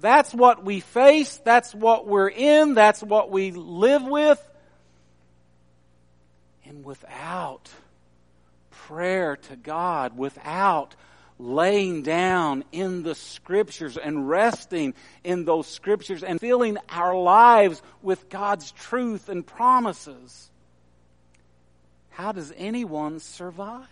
That's 0.00 0.32
what 0.32 0.64
we 0.64 0.80
face. 0.80 1.36
That's 1.44 1.74
what 1.74 2.06
we're 2.06 2.30
in. 2.30 2.72
That's 2.72 3.02
what 3.02 3.30
we 3.30 3.50
live 3.50 4.04
with. 4.04 4.42
And 6.64 6.86
without 6.86 7.68
prayer 8.88 9.36
to 9.36 9.54
God, 9.54 10.16
without 10.16 10.96
laying 11.38 12.02
down 12.02 12.64
in 12.72 13.02
the 13.02 13.14
scriptures 13.14 13.98
and 13.98 14.28
resting 14.28 14.94
in 15.22 15.44
those 15.44 15.66
scriptures 15.66 16.24
and 16.24 16.40
filling 16.40 16.78
our 16.88 17.14
lives 17.14 17.82
with 18.02 18.30
God's 18.30 18.72
truth 18.72 19.28
and 19.28 19.46
promises, 19.46 20.50
how 22.10 22.32
does 22.32 22.52
anyone 22.56 23.20
survive? 23.20 23.86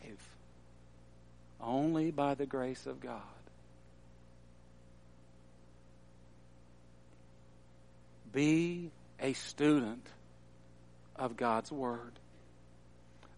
Only 1.61 2.11
by 2.11 2.35
the 2.35 2.47
grace 2.47 2.87
of 2.87 3.01
God. 3.01 3.21
Be 8.33 8.91
a 9.21 9.35
student 9.35 10.07
of 11.17 11.37
God's 11.37 11.71
Word. 11.71 12.13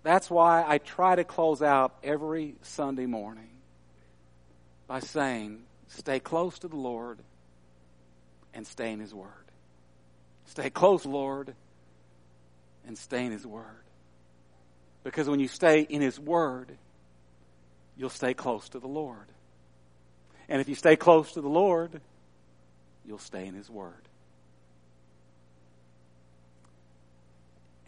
That's 0.08 0.30
why 0.30 0.64
I 0.66 0.78
try 0.78 1.16
to 1.16 1.22
close 1.22 1.60
out 1.60 1.94
every 2.02 2.54
Sunday 2.62 3.04
morning 3.04 3.50
by 4.86 5.00
saying, 5.00 5.64
stay 5.88 6.18
close 6.18 6.58
to 6.60 6.68
the 6.68 6.78
Lord 6.78 7.18
and 8.54 8.66
stay 8.66 8.90
in 8.90 9.00
His 9.00 9.12
Word. 9.12 9.28
Stay 10.46 10.70
close, 10.70 11.04
Lord, 11.04 11.54
and 12.86 12.96
stay 12.96 13.26
in 13.26 13.32
His 13.32 13.46
Word. 13.46 13.84
Because 15.04 15.28
when 15.28 15.40
you 15.40 15.48
stay 15.48 15.82
in 15.82 16.00
His 16.00 16.18
Word, 16.18 16.78
you'll 17.94 18.08
stay 18.08 18.32
close 18.32 18.66
to 18.70 18.78
the 18.78 18.88
Lord. 18.88 19.26
And 20.48 20.62
if 20.62 20.70
you 20.70 20.74
stay 20.74 20.96
close 20.96 21.32
to 21.32 21.42
the 21.42 21.50
Lord, 21.50 22.00
you'll 23.04 23.18
stay 23.18 23.46
in 23.46 23.52
His 23.52 23.68
Word. 23.68 24.08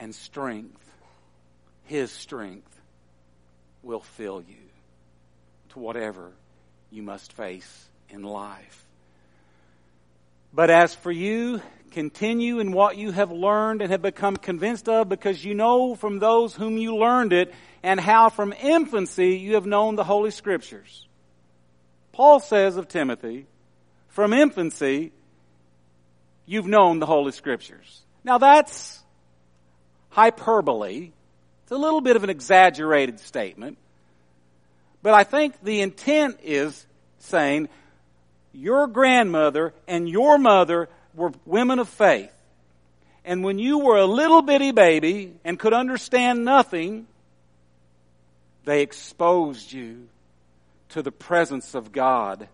and 0.00 0.14
strength, 0.14 0.89
His 1.90 2.12
strength, 2.12 2.70
will 3.82 3.98
fill 3.98 4.44
you 4.46 4.62
to 5.70 5.80
whatever 5.80 6.30
you 6.88 7.02
must 7.02 7.32
face 7.32 7.88
in 8.08 8.22
life. 8.22 8.86
But 10.52 10.70
as 10.70 10.94
for 10.94 11.10
you, 11.10 11.60
continue 11.90 12.60
in 12.60 12.70
what 12.70 12.96
you 12.96 13.10
have 13.10 13.32
learned 13.32 13.82
and 13.82 13.90
have 13.90 14.02
become 14.02 14.36
convinced 14.36 14.88
of 14.88 15.08
because 15.08 15.44
you 15.44 15.56
know 15.56 15.96
from 15.96 16.20
those 16.20 16.54
whom 16.54 16.78
you 16.78 16.96
learned 16.96 17.32
it 17.32 17.52
and 17.82 17.98
how 17.98 18.28
from 18.28 18.52
infancy 18.52 19.38
you 19.38 19.54
have 19.54 19.66
known 19.66 19.96
the 19.96 20.04
Holy 20.04 20.30
Scriptures. 20.30 21.08
Paul 22.12 22.38
says 22.38 22.76
of 22.76 22.86
Timothy, 22.86 23.46
from 24.06 24.32
infancy, 24.32 25.10
you've 26.46 26.68
known 26.68 27.00
the 27.00 27.06
Holy 27.06 27.32
Scriptures. 27.32 28.02
Now 28.22 28.38
that's 28.38 29.02
hyperbole. 30.10 31.10
It's 31.70 31.76
a 31.76 31.80
little 31.80 32.00
bit 32.00 32.16
of 32.16 32.24
an 32.24 32.30
exaggerated 32.30 33.20
statement. 33.20 33.78
But 35.04 35.14
I 35.14 35.22
think 35.22 35.62
the 35.62 35.82
intent 35.82 36.40
is 36.42 36.84
saying 37.20 37.68
your 38.52 38.88
grandmother 38.88 39.72
and 39.86 40.08
your 40.08 40.36
mother 40.36 40.88
were 41.14 41.30
women 41.46 41.78
of 41.78 41.88
faith. 41.88 42.32
And 43.24 43.44
when 43.44 43.60
you 43.60 43.78
were 43.78 43.98
a 43.98 44.04
little 44.04 44.42
bitty 44.42 44.72
baby 44.72 45.34
and 45.44 45.60
could 45.60 45.72
understand 45.72 46.44
nothing, 46.44 47.06
they 48.64 48.82
exposed 48.82 49.72
you 49.72 50.08
to 50.88 51.02
the 51.02 51.12
presence 51.12 51.76
of 51.76 51.92
God 51.92 52.48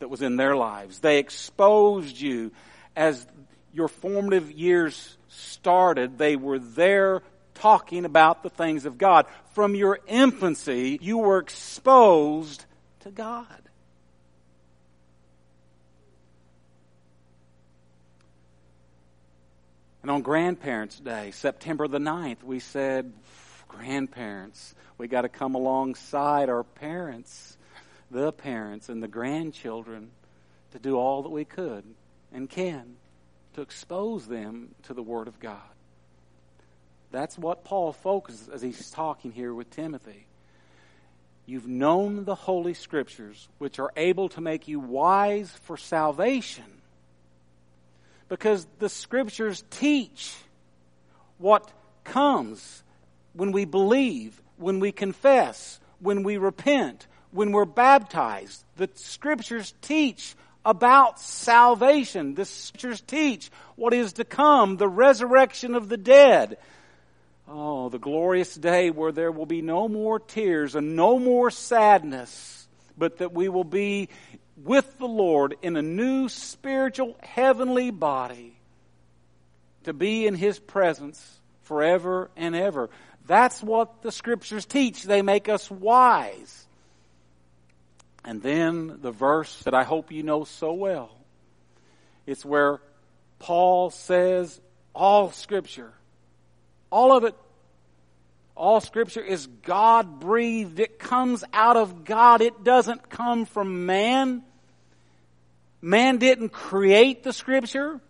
that 0.00 0.10
was 0.10 0.20
in 0.20 0.36
their 0.36 0.54
lives. 0.54 0.98
They 0.98 1.16
exposed 1.16 2.20
you 2.20 2.50
as 2.94 3.26
your 3.72 3.88
formative 3.88 4.52
years 4.52 5.16
started, 5.28 6.18
they 6.18 6.36
were 6.36 6.58
there 6.58 7.22
talking 7.60 8.04
about 8.06 8.42
the 8.42 8.50
things 8.50 8.86
of 8.86 8.96
God. 8.96 9.26
From 9.52 9.74
your 9.74 10.00
infancy, 10.06 10.98
you 11.00 11.18
were 11.18 11.38
exposed 11.38 12.64
to 13.00 13.10
God. 13.10 13.46
And 20.02 20.10
on 20.10 20.22
Grandparents' 20.22 20.98
Day, 20.98 21.30
September 21.30 21.86
the 21.86 21.98
9th, 21.98 22.42
we 22.42 22.58
said, 22.58 23.12
grandparents, 23.68 24.74
we 24.96 25.06
got 25.08 25.22
to 25.22 25.28
come 25.28 25.54
alongside 25.54 26.48
our 26.48 26.64
parents, 26.64 27.58
the 28.10 28.32
parents, 28.32 28.88
and 28.88 29.02
the 29.02 29.08
grandchildren 29.08 30.10
to 30.72 30.78
do 30.78 30.96
all 30.96 31.22
that 31.22 31.28
we 31.28 31.44
could 31.44 31.84
and 32.32 32.48
can 32.48 32.96
to 33.54 33.60
expose 33.60 34.26
them 34.26 34.74
to 34.84 34.94
the 34.94 35.02
Word 35.02 35.28
of 35.28 35.38
God. 35.38 35.60
That's 37.10 37.36
what 37.36 37.64
Paul 37.64 37.92
focuses 37.92 38.48
as 38.48 38.62
he's 38.62 38.90
talking 38.90 39.32
here 39.32 39.52
with 39.52 39.70
Timothy. 39.70 40.26
You've 41.46 41.66
known 41.66 42.24
the 42.24 42.36
Holy 42.36 42.74
Scriptures, 42.74 43.48
which 43.58 43.80
are 43.80 43.92
able 43.96 44.28
to 44.30 44.40
make 44.40 44.68
you 44.68 44.78
wise 44.78 45.50
for 45.64 45.76
salvation. 45.76 46.64
Because 48.28 48.66
the 48.78 48.88
Scriptures 48.88 49.64
teach 49.70 50.32
what 51.38 51.72
comes 52.04 52.84
when 53.32 53.50
we 53.50 53.64
believe, 53.64 54.40
when 54.56 54.78
we 54.78 54.92
confess, 54.92 55.80
when 55.98 56.22
we 56.22 56.36
repent, 56.36 57.08
when 57.32 57.50
we're 57.50 57.64
baptized. 57.64 58.64
The 58.76 58.88
Scriptures 58.94 59.74
teach 59.82 60.36
about 60.64 61.18
salvation. 61.18 62.34
The 62.34 62.44
Scriptures 62.44 63.00
teach 63.00 63.50
what 63.74 63.92
is 63.92 64.14
to 64.14 64.24
come, 64.24 64.76
the 64.76 64.88
resurrection 64.88 65.74
of 65.74 65.88
the 65.88 65.96
dead. 65.96 66.58
Oh, 67.52 67.88
the 67.88 67.98
glorious 67.98 68.54
day 68.54 68.90
where 68.90 69.10
there 69.10 69.32
will 69.32 69.44
be 69.44 69.60
no 69.60 69.88
more 69.88 70.20
tears 70.20 70.76
and 70.76 70.94
no 70.94 71.18
more 71.18 71.50
sadness, 71.50 72.68
but 72.96 73.18
that 73.18 73.32
we 73.32 73.48
will 73.48 73.64
be 73.64 74.08
with 74.56 74.98
the 74.98 75.08
Lord 75.08 75.56
in 75.60 75.76
a 75.76 75.82
new 75.82 76.28
spiritual 76.28 77.16
heavenly 77.20 77.90
body 77.90 78.56
to 79.82 79.92
be 79.92 80.28
in 80.28 80.36
His 80.36 80.60
presence 80.60 81.40
forever 81.62 82.30
and 82.36 82.54
ever. 82.54 82.88
That's 83.26 83.60
what 83.60 84.02
the 84.02 84.12
scriptures 84.12 84.64
teach. 84.64 85.02
They 85.02 85.22
make 85.22 85.48
us 85.48 85.68
wise. 85.68 86.68
And 88.24 88.40
then 88.42 88.98
the 89.02 89.10
verse 89.10 89.60
that 89.64 89.74
I 89.74 89.82
hope 89.82 90.12
you 90.12 90.22
know 90.22 90.44
so 90.44 90.72
well. 90.72 91.10
It's 92.26 92.44
where 92.44 92.80
Paul 93.40 93.90
says 93.90 94.60
all 94.94 95.32
scripture 95.32 95.92
all 96.90 97.16
of 97.16 97.24
it. 97.24 97.34
All 98.56 98.80
scripture 98.80 99.22
is 99.22 99.46
God 99.46 100.20
breathed. 100.20 100.80
It 100.80 100.98
comes 100.98 101.44
out 101.52 101.76
of 101.76 102.04
God. 102.04 102.42
It 102.42 102.62
doesn't 102.62 103.08
come 103.08 103.46
from 103.46 103.86
man. 103.86 104.42
Man 105.80 106.18
didn't 106.18 106.50
create 106.50 107.22
the 107.22 107.32
scripture. 107.32 108.00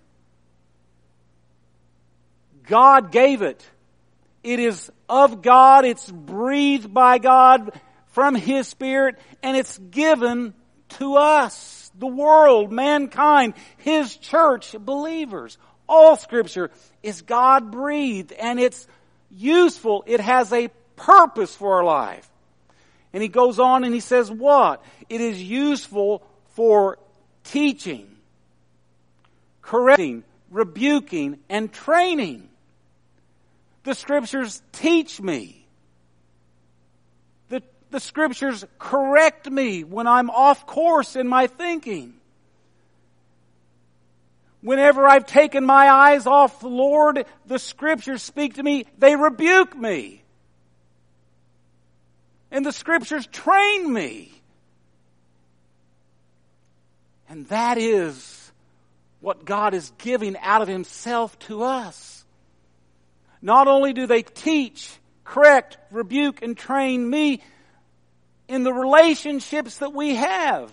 God 2.67 3.13
gave 3.13 3.43
it. 3.43 3.65
It 4.43 4.59
is 4.59 4.91
of 5.09 5.43
God. 5.43 5.85
It's 5.85 6.11
breathed 6.11 6.93
by 6.93 7.19
God 7.19 7.79
from 8.07 8.35
His 8.35 8.67
Spirit 8.67 9.19
and 9.43 9.57
it's 9.57 9.79
given 9.79 10.55
to 10.91 11.17
us, 11.17 11.91
the 11.97 12.07
world, 12.07 12.73
mankind, 12.73 13.55
His 13.79 14.17
church, 14.17 14.75
believers. 14.79 15.59
All 15.91 16.17
scripture 16.17 16.71
is 17.03 17.23
God 17.23 17.73
breathed 17.73 18.31
and 18.31 18.61
it's 18.61 18.87
useful. 19.29 20.05
It 20.07 20.21
has 20.21 20.53
a 20.53 20.69
purpose 20.95 21.57
for 21.57 21.79
our 21.79 21.85
life. 21.85 22.31
And 23.13 23.21
he 23.21 23.29
goes 23.29 23.59
on 23.59 23.83
and 23.83 23.93
he 23.93 23.99
says 23.99 24.31
what? 24.31 24.85
It 25.09 25.21
is 25.21 25.43
useful 25.43 26.23
for 26.55 26.99
teaching, 27.43 28.07
correcting, 29.63 30.23
rebuking, 30.49 31.41
and 31.49 31.73
training. 31.73 32.49
The 33.83 33.95
scriptures 33.95 34.63
teach 34.71 35.21
me. 35.21 35.67
The, 37.49 37.65
the 37.91 37.99
scriptures 37.99 38.65
correct 38.79 39.51
me 39.51 39.83
when 39.83 40.07
I'm 40.07 40.31
off 40.31 40.67
course 40.67 41.17
in 41.17 41.27
my 41.27 41.49
thinking. 41.49 42.20
Whenever 44.63 45.07
I've 45.07 45.27
taken 45.27 45.65
my 45.65 45.89
eyes 45.89 46.27
off 46.27 46.61
the 46.61 46.69
Lord, 46.69 47.25
the 47.47 47.59
scriptures 47.59 48.23
speak 48.23 48.55
to 48.55 48.63
me, 48.63 48.87
they 48.99 49.17
rebuke 49.17 49.77
me. 49.77 50.23
And 52.51 52.67
the 52.67 52.73
scriptures 52.73 53.27
train 53.27 53.91
me. 53.91 54.33
And 57.29 57.47
that 57.49 57.79
is 57.79 58.53
what 59.21 59.45
God 59.45 59.73
is 59.73 59.93
giving 59.99 60.37
out 60.39 60.63
of 60.63 60.69
Himself 60.69 61.39
to 61.41 61.63
us. 61.63 62.25
Not 63.41 63.69
only 63.69 63.93
do 63.93 64.07
they 64.07 64.23
teach, 64.23 64.91
correct, 65.25 65.79
rebuke, 65.91 66.43
and 66.43 66.57
train 66.57 67.09
me 67.09 67.41
in 68.49 68.65
the 68.65 68.73
relationships 68.73 69.79
that 69.79 69.95
we 69.95 70.17
have. 70.17 70.73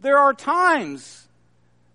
There 0.00 0.18
are 0.18 0.34
times 0.34 1.23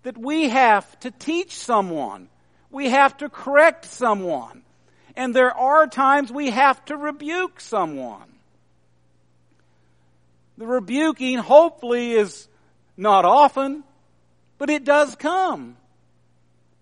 that 0.02 0.16
we 0.16 0.48
have 0.48 0.98
to 1.00 1.10
teach 1.10 1.56
someone. 1.56 2.28
We 2.70 2.90
have 2.90 3.16
to 3.18 3.28
correct 3.28 3.84
someone. 3.84 4.62
And 5.16 5.34
there 5.34 5.52
are 5.52 5.86
times 5.86 6.32
we 6.32 6.50
have 6.50 6.82
to 6.86 6.96
rebuke 6.96 7.60
someone. 7.60 8.28
The 10.56 10.66
rebuking 10.66 11.38
hopefully 11.38 12.12
is 12.12 12.48
not 12.96 13.24
often, 13.24 13.82
but 14.58 14.70
it 14.70 14.84
does 14.84 15.16
come. 15.16 15.76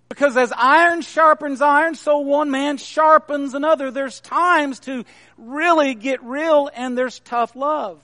Because 0.09 0.37
as 0.37 0.53
iron 0.57 1.03
sharpens 1.03 1.61
iron, 1.61 1.95
so 1.95 2.19
one 2.19 2.51
man 2.51 2.77
sharpens 2.79 3.55
another. 3.55 3.91
There's 3.91 4.21
times 4.21 4.81
to 4.81 5.05
really 5.37 5.95
get 5.95 6.23
real 6.23 6.71
and 6.75 6.97
there's 6.97 7.21
tough 7.21 7.55
love. 7.55 8.01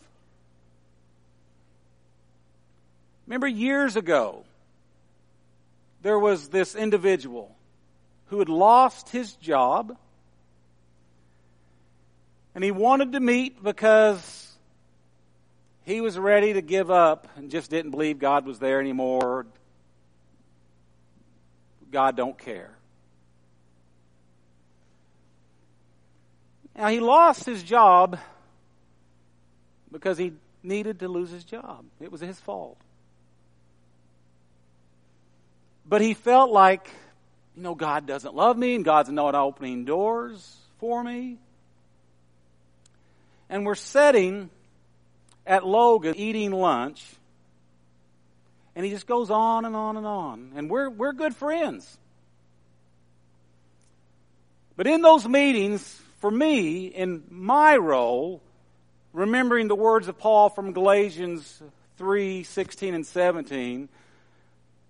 Remember 3.26 3.46
years 3.46 3.96
ago, 3.96 4.44
there 6.04 6.18
was 6.18 6.48
this 6.48 6.74
individual 6.74 7.56
who 8.26 8.38
had 8.38 8.50
lost 8.50 9.08
his 9.08 9.32
job 9.36 9.96
and 12.54 12.62
he 12.62 12.70
wanted 12.70 13.12
to 13.12 13.20
meet 13.20 13.64
because 13.64 14.52
he 15.84 16.02
was 16.02 16.18
ready 16.18 16.52
to 16.52 16.60
give 16.60 16.90
up 16.90 17.26
and 17.36 17.50
just 17.50 17.70
didn't 17.70 17.90
believe 17.90 18.18
God 18.18 18.44
was 18.44 18.58
there 18.58 18.80
anymore. 18.80 19.46
God 21.90 22.16
don't 22.18 22.36
care. 22.36 22.76
Now 26.76 26.88
he 26.88 27.00
lost 27.00 27.46
his 27.46 27.62
job 27.62 28.18
because 29.90 30.18
he 30.18 30.34
needed 30.62 30.98
to 30.98 31.08
lose 31.08 31.30
his 31.30 31.44
job. 31.44 31.86
It 31.98 32.12
was 32.12 32.20
his 32.20 32.38
fault. 32.40 32.83
But 35.86 36.00
he 36.00 36.14
felt 36.14 36.50
like, 36.50 36.90
you 37.56 37.62
know, 37.62 37.74
God 37.74 38.06
doesn't 38.06 38.34
love 38.34 38.56
me 38.56 38.74
and 38.74 38.84
God's 38.84 39.10
not 39.10 39.34
opening 39.34 39.84
doors 39.84 40.56
for 40.78 41.02
me. 41.02 41.38
And 43.48 43.66
we're 43.66 43.74
sitting 43.74 44.50
at 45.46 45.66
Logan 45.66 46.14
eating 46.16 46.50
lunch. 46.50 47.04
And 48.74 48.84
he 48.84 48.90
just 48.90 49.06
goes 49.06 49.30
on 49.30 49.64
and 49.64 49.76
on 49.76 49.96
and 49.96 50.06
on. 50.06 50.52
And 50.56 50.68
we're, 50.68 50.90
we're 50.90 51.12
good 51.12 51.36
friends. 51.36 51.98
But 54.76 54.86
in 54.86 55.02
those 55.02 55.28
meetings, 55.28 56.00
for 56.18 56.30
me, 56.30 56.86
in 56.86 57.22
my 57.30 57.76
role, 57.76 58.42
remembering 59.12 59.68
the 59.68 59.76
words 59.76 60.08
of 60.08 60.18
Paul 60.18 60.48
from 60.48 60.72
Galatians 60.72 61.62
3, 61.98 62.42
16 62.42 62.94
and 62.94 63.06
17, 63.06 63.88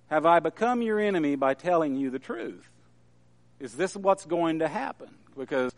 have 0.08 0.26
I 0.26 0.40
become 0.40 0.82
your 0.82 1.00
enemy 1.00 1.36
by 1.36 1.54
telling 1.54 1.96
you 1.96 2.10
the 2.10 2.18
truth? 2.18 2.68
Is 3.60 3.74
this 3.74 3.96
what's 3.96 4.26
going 4.26 4.58
to 4.58 4.68
happen? 4.68 5.08
Because 5.36 5.72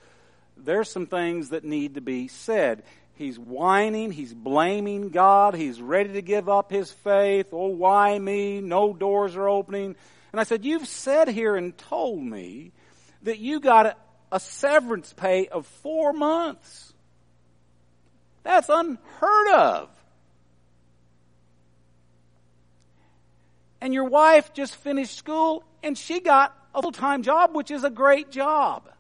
there's 0.57 0.91
some 0.91 1.07
things 1.07 1.51
that 1.51 1.65
need 1.65 1.95
to 1.95 2.01
be 2.01 2.29
said. 2.29 2.83
He's 3.15 3.39
whining, 3.39 4.13
he's 4.13 4.35
blaming 4.35 5.09
God, 5.09 5.55
he's 5.55 5.81
ready 5.81 6.15
to 6.15 6.23
give 6.23 6.49
up 6.49 6.71
his 6.71 6.91
faith. 6.91 7.47
Oh, 7.53 7.69
why 7.69 8.19
me? 8.19 8.61
No 8.61 8.93
doors 8.93 9.37
are 9.37 9.49
opening. 9.49 9.97
And 10.33 10.41
I 10.41 10.45
said, 10.45 10.65
You've 10.65 10.87
said 10.87 11.29
here 11.29 11.57
and 11.57 11.77
told 11.77 12.23
me 12.23 12.73
that 13.23 13.39
you 13.39 13.61
got 13.61 13.87
a, 13.87 13.97
a 14.33 14.41
severance 14.41 15.13
pay 15.13 15.49
of 15.49 15.67
four 15.67 16.13
months. 16.13 16.93
That's 18.43 18.69
unheard 18.69 19.49
of. 19.55 19.89
And 23.87 23.95
your 23.95 24.07
wife 24.07 24.53
just 24.53 24.75
finished 24.75 25.17
school 25.17 25.63
and 25.81 25.97
she 25.97 26.19
got 26.19 26.53
a 26.75 26.83
full 26.83 26.91
time 26.91 27.23
job, 27.23 27.55
which 27.55 27.71
is 27.71 27.85
a 27.85 27.89
great 27.89 28.33
job. 28.33 28.91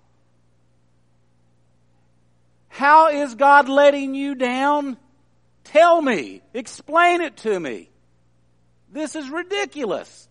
How 2.69 3.09
is 3.09 3.35
God 3.35 3.69
letting 3.69 4.15
you 4.15 4.37
down? 4.37 4.97
Tell 5.65 6.01
me. 6.01 6.41
Explain 6.55 7.21
it 7.21 7.37
to 7.39 7.59
me. 7.59 7.91
This 8.93 9.17
is 9.17 9.29
ridiculous. 9.29 10.29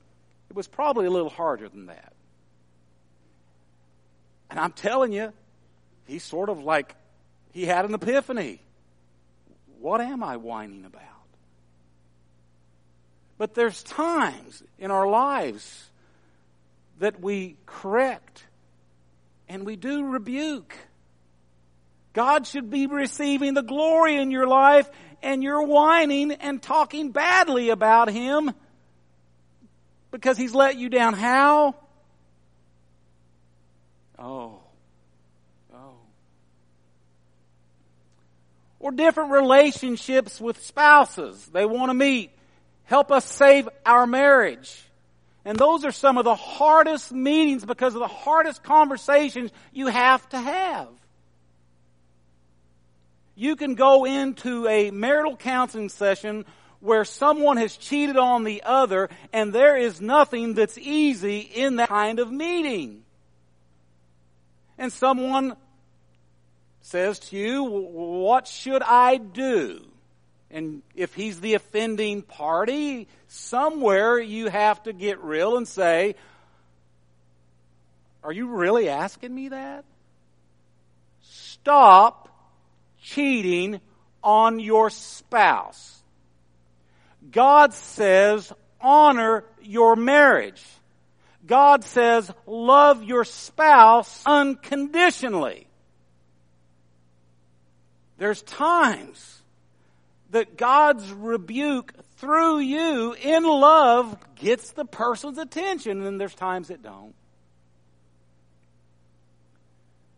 It 0.50 0.56
was 0.56 0.70
probably 0.70 1.06
a 1.06 1.12
little 1.12 1.30
harder 1.30 1.68
than 1.68 1.88
that. 1.88 2.14
And 4.50 4.58
I'm 4.58 4.72
telling 4.72 5.12
you, 5.12 5.34
he's 6.08 6.24
sort 6.24 6.48
of 6.48 6.64
like, 6.64 6.96
he 7.52 7.66
had 7.66 7.84
an 7.84 7.94
epiphany. 7.94 8.62
What 9.82 10.00
am 10.00 10.24
I 10.24 10.38
whining 10.38 10.86
about? 10.86 11.15
But 13.38 13.54
there's 13.54 13.84
times 13.84 14.64
in 14.80 14.92
our 14.92 15.08
lives 15.08 15.90
that 17.00 17.20
we 17.20 17.58
correct 17.66 18.46
and 19.50 19.66
we 19.66 19.76
do 19.76 20.06
rebuke. 20.06 20.76
God 22.14 22.48
should 22.48 22.70
be 22.70 22.88
receiving 22.88 23.54
the 23.54 23.62
glory 23.62 24.16
in 24.16 24.32
your 24.32 24.48
life 24.48 24.90
and 25.22 25.44
you're 25.44 25.64
whining 25.64 26.32
and 26.32 26.62
talking 26.62 27.12
badly 27.12 27.70
about 27.70 28.10
Him 28.10 28.52
because 30.12 30.38
He's 30.38 30.56
let 30.56 30.78
you 30.78 30.88
down. 30.88 31.14
How? 31.14 31.76
Oh. 34.18 34.60
Oh. 35.74 35.98
Or 38.80 38.92
different 38.92 39.32
relationships 39.32 40.40
with 40.40 40.64
spouses. 40.64 41.46
They 41.48 41.66
want 41.66 41.90
to 41.90 41.94
meet. 41.94 42.32
Help 42.86 43.12
us 43.12 43.26
save 43.26 43.68
our 43.86 44.08
marriage. 44.08 44.82
And 45.44 45.58
those 45.58 45.86
are 45.86 45.92
some 45.92 46.18
of 46.18 46.26
the 46.26 46.36
hardest 46.36 47.12
meetings 47.12 47.64
because 47.66 47.94
of 47.94 48.00
the 48.00 48.08
hardest 48.08 48.64
conversations 48.64 49.52
you 49.74 49.88
have 49.88 50.28
to 50.30 50.40
have. 50.40 50.90
You 53.36 53.56
can 53.56 53.76
go 53.76 54.06
into 54.06 54.68
a 54.68 54.92
marital 54.92 55.36
counseling 55.36 55.90
session 55.90 56.46
where 56.80 57.04
someone 57.04 57.58
has 57.58 57.76
cheated 57.76 58.18
on 58.18 58.44
the 58.44 58.64
other 58.64 59.10
and 59.34 59.52
there 59.52 59.76
is 59.76 60.00
nothing 60.00 60.54
that's 60.54 60.78
easy 60.78 61.40
in 61.40 61.78
that 61.78 61.90
kind 61.90 62.20
of 62.20 62.32
meeting. 62.32 63.04
And 64.78 64.92
someone 64.92 65.56
says 66.82 67.20
to 67.20 67.38
you, 67.38 67.64
what 67.64 68.48
should 68.48 68.84
I 68.84 69.18
do? 69.18 69.86
And 70.56 70.84
if 70.96 71.14
he's 71.14 71.42
the 71.42 71.56
offending 71.56 72.22
party, 72.22 73.10
somewhere 73.28 74.18
you 74.18 74.48
have 74.48 74.82
to 74.84 74.94
get 74.94 75.22
real 75.22 75.58
and 75.58 75.68
say, 75.68 76.16
Are 78.24 78.32
you 78.32 78.48
really 78.48 78.88
asking 78.88 79.36
me 79.36 79.50
that? 79.50 79.84
Stop 81.22 82.30
cheating 83.02 83.82
on 84.24 84.62
your 84.62 84.90
spouse. 84.90 86.02
God 87.32 87.74
says, 87.74 88.54
honor 88.80 89.44
your 89.62 89.98
marriage. 89.98 90.64
God 91.46 91.84
says, 91.84 92.32
love 92.48 93.04
your 93.04 93.26
spouse 93.26 94.24
unconditionally. 94.26 95.68
There's 98.18 98.42
times 98.42 99.42
that 100.36 100.58
God's 100.58 101.10
rebuke 101.14 101.94
through 102.18 102.60
you 102.60 103.14
in 103.14 103.44
love 103.44 104.18
gets 104.36 104.72
the 104.72 104.84
person's 104.84 105.38
attention, 105.38 106.06
and 106.06 106.20
there's 106.20 106.36
times 106.36 106.70
it 106.70 106.84
don't. 106.84 107.16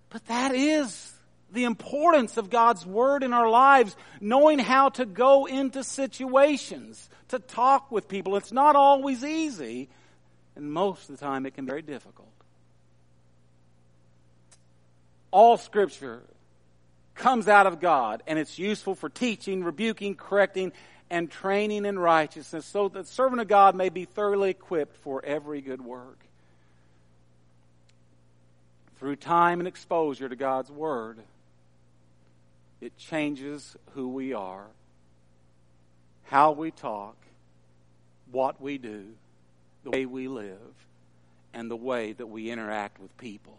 But 0.09 0.25
that 0.25 0.55
is 0.55 1.13
the 1.51 1.65
importance 1.65 2.37
of 2.37 2.49
God's 2.49 2.83
Word 2.83 3.21
in 3.21 3.31
our 3.31 3.47
lives, 3.47 3.95
knowing 4.19 4.57
how 4.57 4.89
to 4.89 5.05
go 5.05 5.45
into 5.45 5.83
situations, 5.83 7.11
to 7.27 7.37
talk 7.37 7.91
with 7.91 8.07
people. 8.07 8.37
It's 8.37 8.51
not 8.51 8.75
always 8.75 9.23
easy, 9.23 9.87
and 10.55 10.73
most 10.73 11.11
of 11.11 11.19
the 11.19 11.23
time 11.23 11.45
it 11.45 11.53
can 11.53 11.65
be 11.65 11.69
very 11.69 11.83
difficult. 11.83 12.31
All 15.29 15.57
Scripture 15.57 16.23
comes 17.17 17.47
out 17.47 17.67
of 17.67 17.79
God, 17.79 18.23
and 18.27 18.39
it's 18.39 18.57
useful 18.57 18.95
for 18.95 19.09
teaching, 19.09 19.63
rebuking, 19.63 20.15
correcting, 20.15 20.71
and 21.09 21.29
training 21.29 21.85
in 21.85 21.97
righteousness, 21.97 22.65
so 22.65 22.89
that 22.89 23.05
the 23.05 23.11
servant 23.11 23.41
of 23.41 23.47
God 23.47 23.75
may 23.75 23.89
be 23.89 24.05
thoroughly 24.05 24.51
equipped 24.51 24.97
for 24.97 25.23
every 25.23 25.61
good 25.61 25.81
work. 25.81 26.19
Through 28.99 29.17
time 29.17 29.59
and 29.59 29.67
exposure 29.67 30.27
to 30.27 30.35
God's 30.35 30.71
Word, 30.71 31.19
it 32.81 32.97
changes 32.97 33.75
who 33.93 34.09
we 34.09 34.33
are, 34.33 34.65
how 36.25 36.51
we 36.51 36.71
talk, 36.71 37.15
what 38.31 38.61
we 38.61 38.77
do, 38.77 39.05
the 39.83 39.91
way 39.91 40.05
we 40.05 40.27
live, 40.27 40.57
and 41.53 41.71
the 41.71 41.75
way 41.75 42.11
that 42.13 42.27
we 42.27 42.51
interact 42.51 42.99
with 42.99 43.15
people. 43.17 43.57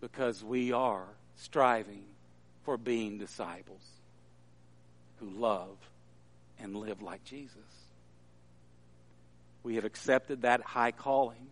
Because 0.00 0.42
we 0.42 0.72
are 0.72 1.06
striving 1.38 2.04
for 2.64 2.76
being 2.76 3.18
disciples 3.18 3.82
who 5.20 5.30
love 5.30 5.76
and 6.60 6.76
live 6.76 7.00
like 7.00 7.24
Jesus. 7.24 7.56
We 9.62 9.76
have 9.76 9.84
accepted 9.84 10.42
that 10.42 10.60
high 10.60 10.92
calling 10.92 11.46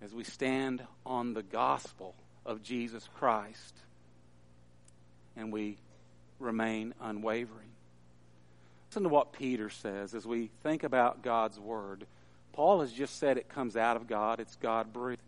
as 0.00 0.14
we 0.14 0.24
stand 0.24 0.82
on 1.04 1.34
the 1.34 1.42
gospel 1.42 2.14
of 2.46 2.62
Jesus 2.62 3.08
Christ 3.18 3.74
and 5.36 5.52
we 5.52 5.76
remain 6.38 6.94
unwavering. 7.00 7.68
Listen 8.90 9.02
to 9.02 9.08
what 9.08 9.32
Peter 9.32 9.70
says 9.70 10.14
as 10.14 10.26
we 10.26 10.50
think 10.62 10.82
about 10.82 11.22
God's 11.22 11.58
Word. 11.58 12.06
Paul 12.52 12.80
has 12.80 12.92
just 12.92 13.18
said 13.18 13.36
it 13.38 13.48
comes 13.48 13.76
out 13.76 13.96
of 13.96 14.06
God, 14.06 14.40
it's 14.40 14.56
God 14.56 14.92
breathed 14.92 15.22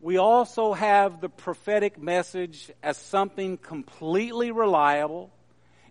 we 0.00 0.18
also 0.18 0.72
have 0.72 1.20
the 1.20 1.28
prophetic 1.28 2.00
message 2.00 2.70
as 2.82 2.96
something 2.96 3.56
completely 3.56 4.50
reliable, 4.50 5.32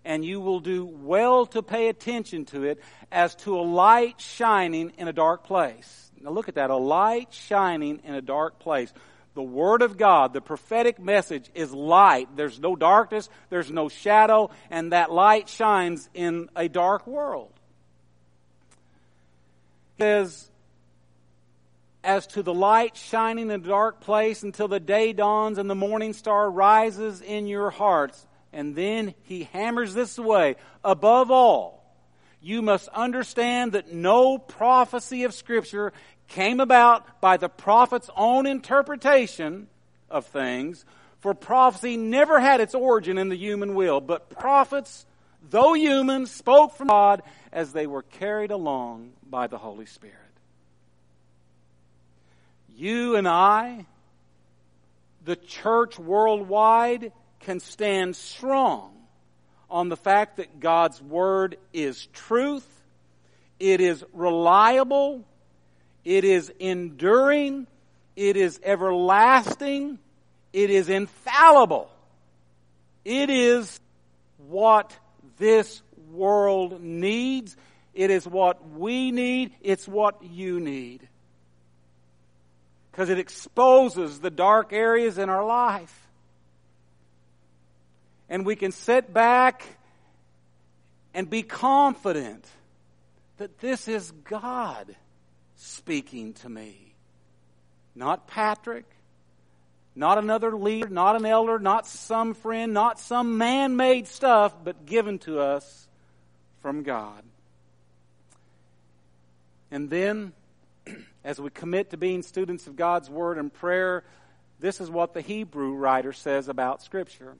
and 0.04 0.24
you 0.24 0.40
will 0.40 0.60
do 0.60 0.84
well 0.84 1.46
to 1.46 1.62
pay 1.62 1.88
attention 1.88 2.44
to 2.46 2.64
it 2.64 2.80
as 3.10 3.34
to 3.36 3.58
a 3.58 3.62
light 3.62 4.20
shining 4.20 4.92
in 4.96 5.08
a 5.08 5.12
dark 5.12 5.44
place. 5.44 6.10
Now 6.20 6.30
look 6.30 6.48
at 6.48 6.54
that, 6.54 6.70
a 6.70 6.76
light 6.76 7.34
shining 7.34 8.00
in 8.04 8.14
a 8.14 8.22
dark 8.22 8.58
place. 8.58 8.92
The 9.34 9.42
Word 9.42 9.82
of 9.82 9.98
God, 9.98 10.32
the 10.32 10.40
prophetic 10.40 10.98
message 10.98 11.50
is 11.54 11.72
light. 11.72 12.28
There's 12.36 12.58
no 12.58 12.74
darkness, 12.74 13.28
there's 13.50 13.70
no 13.70 13.90
shadow, 13.90 14.50
and 14.70 14.92
that 14.92 15.12
light 15.12 15.48
shines 15.48 16.08
in 16.14 16.48
a 16.56 16.68
dark 16.68 17.06
world. 17.06 17.52
It 19.98 20.02
says, 20.02 20.50
as 22.06 22.26
to 22.28 22.42
the 22.42 22.54
light 22.54 22.96
shining 22.96 23.50
in 23.50 23.50
a 23.50 23.58
dark 23.58 24.00
place 24.00 24.44
until 24.44 24.68
the 24.68 24.80
day 24.80 25.12
dawns 25.12 25.58
and 25.58 25.68
the 25.68 25.74
morning 25.74 26.12
star 26.12 26.48
rises 26.48 27.20
in 27.20 27.48
your 27.48 27.70
hearts. 27.70 28.26
And 28.52 28.76
then 28.76 29.14
he 29.24 29.44
hammers 29.52 29.92
this 29.92 30.16
away. 30.16 30.54
Above 30.84 31.32
all, 31.32 31.84
you 32.40 32.62
must 32.62 32.88
understand 32.88 33.72
that 33.72 33.92
no 33.92 34.38
prophecy 34.38 35.24
of 35.24 35.34
Scripture 35.34 35.92
came 36.28 36.60
about 36.60 37.20
by 37.20 37.36
the 37.36 37.48
prophet's 37.48 38.08
own 38.16 38.46
interpretation 38.46 39.66
of 40.08 40.26
things, 40.26 40.84
for 41.18 41.34
prophecy 41.34 41.96
never 41.96 42.38
had 42.38 42.60
its 42.60 42.74
origin 42.74 43.18
in 43.18 43.28
the 43.28 43.36
human 43.36 43.74
will, 43.74 44.00
but 44.00 44.30
prophets, 44.30 45.06
though 45.50 45.74
human, 45.74 46.26
spoke 46.26 46.76
from 46.76 46.86
God 46.86 47.22
as 47.52 47.72
they 47.72 47.88
were 47.88 48.02
carried 48.02 48.52
along 48.52 49.12
by 49.28 49.48
the 49.48 49.58
Holy 49.58 49.86
Spirit 49.86 50.25
you 52.76 53.16
and 53.16 53.26
I, 53.26 53.86
the 55.24 55.36
church 55.36 55.98
worldwide, 55.98 57.12
can 57.40 57.60
stand 57.60 58.14
strong 58.16 58.92
on 59.70 59.88
the 59.88 59.96
fact 59.96 60.36
that 60.36 60.60
God's 60.60 61.00
Word 61.00 61.56
is 61.72 62.06
truth, 62.06 62.66
it 63.58 63.80
is 63.80 64.04
reliable, 64.12 65.24
it 66.04 66.24
is 66.24 66.52
enduring, 66.60 67.66
it 68.14 68.36
is 68.36 68.60
everlasting, 68.62 69.98
it 70.52 70.70
is 70.70 70.88
infallible. 70.88 71.90
It 73.04 73.30
is 73.30 73.80
what 74.48 74.96
this 75.38 75.82
world 76.10 76.82
needs. 76.82 77.56
It 77.94 78.10
is 78.10 78.26
what 78.26 78.68
we 78.70 79.12
need. 79.12 79.52
It's 79.60 79.86
what 79.86 80.22
you 80.22 80.58
need 80.60 81.08
because 82.96 83.10
it 83.10 83.18
exposes 83.18 84.20
the 84.20 84.30
dark 84.30 84.72
areas 84.72 85.18
in 85.18 85.28
our 85.28 85.44
life. 85.44 86.08
And 88.30 88.46
we 88.46 88.56
can 88.56 88.72
sit 88.72 89.12
back 89.12 89.66
and 91.12 91.28
be 91.28 91.42
confident 91.42 92.46
that 93.36 93.58
this 93.58 93.86
is 93.86 94.10
God 94.24 94.96
speaking 95.56 96.32
to 96.32 96.48
me. 96.48 96.94
Not 97.94 98.28
Patrick, 98.28 98.86
not 99.94 100.16
another 100.16 100.56
leader, 100.56 100.88
not 100.88 101.16
an 101.16 101.26
elder, 101.26 101.58
not 101.58 101.86
some 101.86 102.32
friend, 102.32 102.72
not 102.72 102.98
some 102.98 103.36
man 103.36 103.76
made 103.76 104.06
stuff, 104.06 104.54
but 104.64 104.86
given 104.86 105.18
to 105.18 105.40
us 105.40 105.86
from 106.62 106.82
God. 106.82 107.22
And 109.70 109.90
then 109.90 110.32
as 111.26 111.40
we 111.40 111.50
commit 111.50 111.90
to 111.90 111.96
being 111.96 112.22
students 112.22 112.68
of 112.68 112.76
God's 112.76 113.10
Word 113.10 113.36
and 113.36 113.52
prayer, 113.52 114.04
this 114.60 114.80
is 114.80 114.88
what 114.88 115.12
the 115.12 115.20
Hebrew 115.20 115.74
writer 115.74 116.12
says 116.12 116.48
about 116.48 116.82
Scripture. 116.82 117.34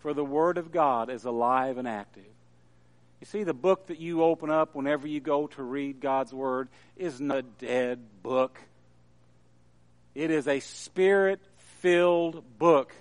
For 0.00 0.12
the 0.12 0.24
Word 0.24 0.58
of 0.58 0.70
God 0.70 1.08
is 1.08 1.24
alive 1.24 1.78
and 1.78 1.88
active. 1.88 2.26
You 3.20 3.24
see, 3.24 3.42
the 3.42 3.54
book 3.54 3.86
that 3.86 3.98
you 3.98 4.22
open 4.22 4.50
up 4.50 4.74
whenever 4.74 5.08
you 5.08 5.18
go 5.18 5.46
to 5.46 5.62
read 5.62 6.00
God's 6.00 6.34
Word 6.34 6.68
is 6.94 7.22
not 7.22 7.38
a 7.38 7.42
dead 7.42 8.00
book. 8.22 8.60
It 10.14 10.30
is 10.30 10.46
a 10.46 10.60
spirit 10.60 11.40
filled 11.80 12.44
book. 12.58 12.94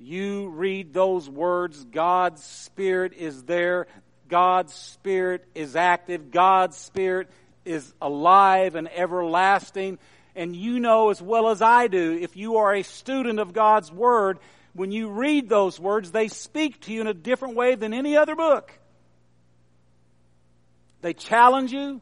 You 0.00 0.48
read 0.48 0.92
those 0.92 1.30
words, 1.30 1.84
God's 1.84 2.42
Spirit 2.42 3.12
is 3.12 3.44
there. 3.44 3.86
God's 4.28 4.74
Spirit 4.74 5.44
is 5.54 5.76
active. 5.76 6.30
God's 6.30 6.76
Spirit 6.76 7.28
is 7.64 7.92
alive 8.00 8.74
and 8.74 8.88
everlasting. 8.88 9.98
And 10.34 10.56
you 10.56 10.80
know 10.80 11.10
as 11.10 11.20
well 11.20 11.48
as 11.48 11.60
I 11.60 11.88
do, 11.88 12.18
if 12.20 12.36
you 12.36 12.56
are 12.56 12.74
a 12.74 12.82
student 12.82 13.38
of 13.38 13.52
God's 13.52 13.92
Word, 13.92 14.38
when 14.74 14.90
you 14.90 15.10
read 15.10 15.48
those 15.48 15.78
words, 15.78 16.10
they 16.10 16.28
speak 16.28 16.80
to 16.82 16.92
you 16.92 17.02
in 17.02 17.06
a 17.06 17.14
different 17.14 17.54
way 17.54 17.74
than 17.74 17.92
any 17.92 18.16
other 18.16 18.34
book. 18.34 18.72
They 21.02 21.12
challenge 21.12 21.72
you. 21.72 22.00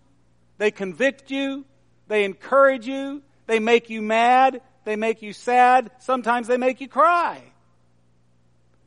They 0.59 0.70
convict 0.70 1.31
you. 1.31 1.64
They 2.07 2.25
encourage 2.25 2.87
you. 2.87 3.23
They 3.46 3.59
make 3.59 3.90
you 3.90 4.03
mad. 4.03 4.61
They 4.85 4.96
make 4.96 5.23
you 5.23 5.33
sad. 5.33 5.90
Sometimes 5.99 6.46
they 6.46 6.57
make 6.57 6.81
you 6.81 6.88
cry. 6.88 7.42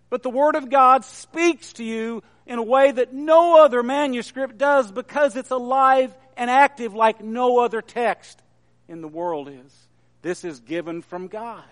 But 0.09 0.23
the 0.23 0.29
Word 0.29 0.55
of 0.55 0.69
God 0.69 1.03
speaks 1.03 1.73
to 1.73 1.83
you 1.83 2.23
in 2.45 2.59
a 2.59 2.63
way 2.63 2.91
that 2.91 3.13
no 3.13 3.63
other 3.63 3.81
manuscript 3.81 4.57
does 4.57 4.91
because 4.91 5.36
it's 5.36 5.49
alive 5.49 6.13
and 6.38 6.50
active 6.50 6.93
like 6.93 7.24
no 7.24 7.60
other 7.60 7.82
text 7.82 8.41
in 8.88 9.02
the 9.02 9.08
world 9.08 9.50
is. 9.50 9.88
This 10.22 10.43
is 10.43 10.60
given 10.60 11.02
from 11.02 11.28
God. 11.28 11.63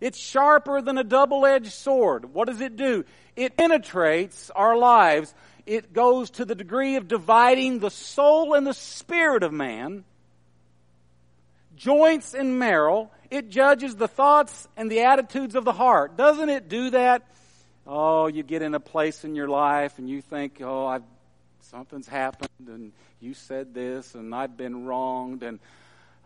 It's 0.00 0.18
sharper 0.18 0.82
than 0.82 0.98
a 0.98 1.04
double-edged 1.04 1.72
sword. 1.72 2.34
What 2.34 2.48
does 2.48 2.60
it 2.60 2.76
do? 2.76 3.04
It 3.36 3.56
penetrates 3.56 4.50
our 4.50 4.76
lives. 4.76 5.32
It 5.64 5.92
goes 5.92 6.30
to 6.30 6.44
the 6.44 6.56
degree 6.56 6.96
of 6.96 7.06
dividing 7.06 7.78
the 7.78 7.90
soul 7.90 8.54
and 8.54 8.66
the 8.66 8.74
spirit 8.74 9.44
of 9.44 9.52
man, 9.52 10.04
joints 11.76 12.34
and 12.34 12.58
marrow. 12.58 13.10
It 13.30 13.48
judges 13.48 13.94
the 13.94 14.08
thoughts 14.08 14.68
and 14.76 14.90
the 14.90 15.02
attitudes 15.02 15.54
of 15.54 15.64
the 15.64 15.72
heart. 15.72 16.16
Doesn't 16.16 16.48
it 16.48 16.68
do 16.68 16.90
that? 16.90 17.22
Oh, 17.86 18.26
you 18.26 18.42
get 18.42 18.62
in 18.62 18.74
a 18.74 18.80
place 18.80 19.24
in 19.24 19.34
your 19.34 19.48
life 19.48 19.98
and 19.98 20.08
you 20.08 20.20
think, 20.20 20.60
oh, 20.60 20.86
I've, 20.86 21.02
something's 21.62 22.08
happened 22.08 22.68
and 22.68 22.92
you 23.20 23.34
said 23.34 23.74
this 23.74 24.14
and 24.14 24.34
I've 24.34 24.56
been 24.56 24.84
wronged 24.84 25.42
and 25.42 25.58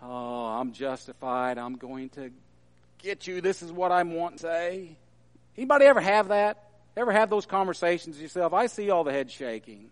oh, 0.02 0.46
I'm 0.46 0.72
justified. 0.72 1.58
I'm 1.58 1.76
going 1.76 2.08
to 2.10 2.30
get 2.98 3.26
you. 3.26 3.40
This 3.40 3.62
is 3.62 3.70
what 3.70 3.92
I 3.92 4.02
want 4.02 4.38
to 4.38 4.42
say. 4.42 4.96
Anybody 5.56 5.86
ever 5.86 6.00
have 6.00 6.28
that? 6.28 6.62
Ever 6.96 7.12
have 7.12 7.30
those 7.30 7.46
conversations 7.46 8.20
yourself? 8.20 8.52
I 8.52 8.66
see 8.66 8.90
all 8.90 9.04
the 9.04 9.12
head 9.12 9.30
shaking. 9.30 9.90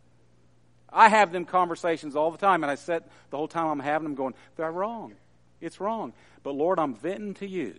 I 0.90 1.08
have 1.08 1.32
them 1.32 1.44
conversations 1.44 2.14
all 2.14 2.30
the 2.30 2.38
time, 2.38 2.62
and 2.62 2.70
I 2.70 2.76
sit 2.76 3.02
the 3.30 3.36
whole 3.36 3.48
time 3.48 3.66
I'm 3.66 3.80
having 3.80 4.04
them 4.04 4.14
going, 4.14 4.34
they're 4.56 4.70
wrong. 4.70 5.14
It's 5.60 5.80
wrong. 5.80 6.12
But 6.42 6.54
Lord, 6.54 6.78
I'm 6.78 6.94
venting 6.94 7.34
to 7.34 7.48
you. 7.48 7.74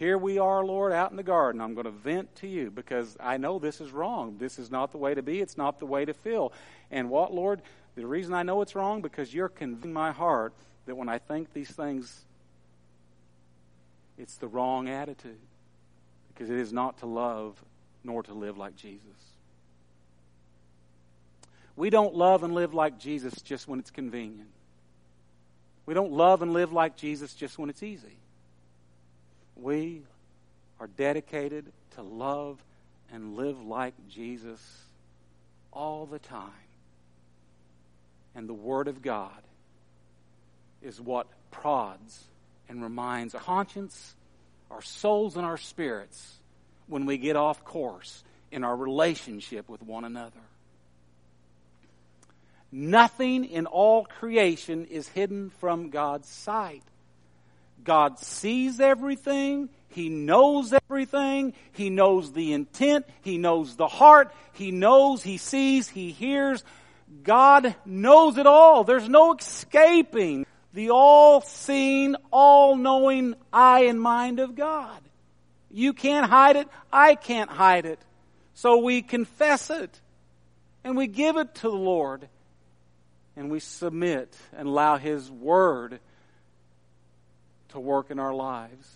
Here 0.00 0.16
we 0.16 0.38
are, 0.38 0.64
Lord, 0.64 0.94
out 0.94 1.10
in 1.10 1.18
the 1.18 1.22
garden. 1.22 1.60
I'm 1.60 1.74
going 1.74 1.84
to 1.84 1.90
vent 1.90 2.34
to 2.36 2.46
you 2.46 2.70
because 2.70 3.18
I 3.20 3.36
know 3.36 3.58
this 3.58 3.82
is 3.82 3.90
wrong. 3.90 4.38
This 4.38 4.58
is 4.58 4.70
not 4.70 4.92
the 4.92 4.96
way 4.96 5.12
to 5.14 5.20
be. 5.20 5.42
It's 5.42 5.58
not 5.58 5.78
the 5.78 5.84
way 5.84 6.06
to 6.06 6.14
feel. 6.14 6.54
And 6.90 7.10
what, 7.10 7.34
Lord? 7.34 7.60
The 7.96 8.06
reason 8.06 8.32
I 8.32 8.42
know 8.42 8.62
it's 8.62 8.74
wrong 8.74 9.02
because 9.02 9.34
you're 9.34 9.50
convincing 9.50 9.92
my 9.92 10.10
heart 10.10 10.54
that 10.86 10.96
when 10.96 11.10
I 11.10 11.18
think 11.18 11.52
these 11.52 11.68
things, 11.68 12.24
it's 14.16 14.36
the 14.36 14.48
wrong 14.48 14.88
attitude. 14.88 15.36
Because 16.32 16.48
it 16.48 16.56
is 16.56 16.72
not 16.72 16.96
to 17.00 17.06
love 17.06 17.62
nor 18.02 18.22
to 18.22 18.32
live 18.32 18.56
like 18.56 18.76
Jesus. 18.76 19.04
We 21.76 21.90
don't 21.90 22.14
love 22.14 22.42
and 22.42 22.54
live 22.54 22.72
like 22.72 22.98
Jesus 22.98 23.34
just 23.42 23.68
when 23.68 23.78
it's 23.78 23.90
convenient. 23.90 24.48
We 25.84 25.92
don't 25.92 26.12
love 26.12 26.40
and 26.40 26.54
live 26.54 26.72
like 26.72 26.96
Jesus 26.96 27.34
just 27.34 27.58
when 27.58 27.68
it's 27.68 27.82
easy. 27.82 28.16
We 29.60 30.02
are 30.78 30.86
dedicated 30.86 31.66
to 31.96 32.02
love 32.02 32.58
and 33.12 33.36
live 33.36 33.62
like 33.62 33.94
Jesus 34.08 34.60
all 35.72 36.06
the 36.06 36.18
time. 36.18 36.50
And 38.34 38.48
the 38.48 38.54
Word 38.54 38.88
of 38.88 39.02
God 39.02 39.42
is 40.82 41.00
what 41.00 41.26
prods 41.50 42.24
and 42.68 42.82
reminds 42.82 43.34
our 43.34 43.40
conscience, 43.40 44.14
our 44.70 44.82
souls, 44.82 45.36
and 45.36 45.44
our 45.44 45.58
spirits 45.58 46.36
when 46.86 47.04
we 47.04 47.18
get 47.18 47.36
off 47.36 47.64
course 47.64 48.24
in 48.50 48.64
our 48.64 48.76
relationship 48.76 49.68
with 49.68 49.82
one 49.82 50.04
another. 50.04 50.40
Nothing 52.72 53.44
in 53.44 53.66
all 53.66 54.04
creation 54.04 54.86
is 54.86 55.08
hidden 55.08 55.50
from 55.58 55.90
God's 55.90 56.28
sight. 56.28 56.84
God 57.84 58.18
sees 58.18 58.80
everything. 58.80 59.68
He 59.88 60.08
knows 60.08 60.72
everything. 60.72 61.54
He 61.72 61.90
knows 61.90 62.32
the 62.32 62.52
intent. 62.52 63.06
He 63.22 63.38
knows 63.38 63.76
the 63.76 63.88
heart. 63.88 64.32
He 64.52 64.70
knows, 64.70 65.22
He 65.22 65.36
sees, 65.36 65.88
He 65.88 66.12
hears. 66.12 66.64
God 67.24 67.74
knows 67.84 68.38
it 68.38 68.46
all. 68.46 68.84
There's 68.84 69.08
no 69.08 69.34
escaping 69.34 70.46
the 70.72 70.90
all-seeing, 70.90 72.14
all-knowing 72.30 73.34
eye 73.52 73.84
and 73.86 74.00
mind 74.00 74.38
of 74.38 74.54
God. 74.54 75.00
You 75.70 75.92
can't 75.92 76.28
hide 76.28 76.56
it. 76.56 76.68
I 76.92 77.16
can't 77.16 77.50
hide 77.50 77.86
it. 77.86 77.98
So 78.54 78.78
we 78.78 79.02
confess 79.02 79.70
it 79.70 80.00
and 80.84 80.96
we 80.96 81.06
give 81.06 81.36
it 81.36 81.54
to 81.56 81.62
the 81.62 81.70
Lord 81.70 82.28
and 83.36 83.50
we 83.50 83.60
submit 83.60 84.36
and 84.56 84.68
allow 84.68 84.96
His 84.96 85.30
Word 85.30 85.98
to 87.70 87.80
work 87.80 88.10
in 88.10 88.18
our 88.18 88.34
lives. 88.34 88.88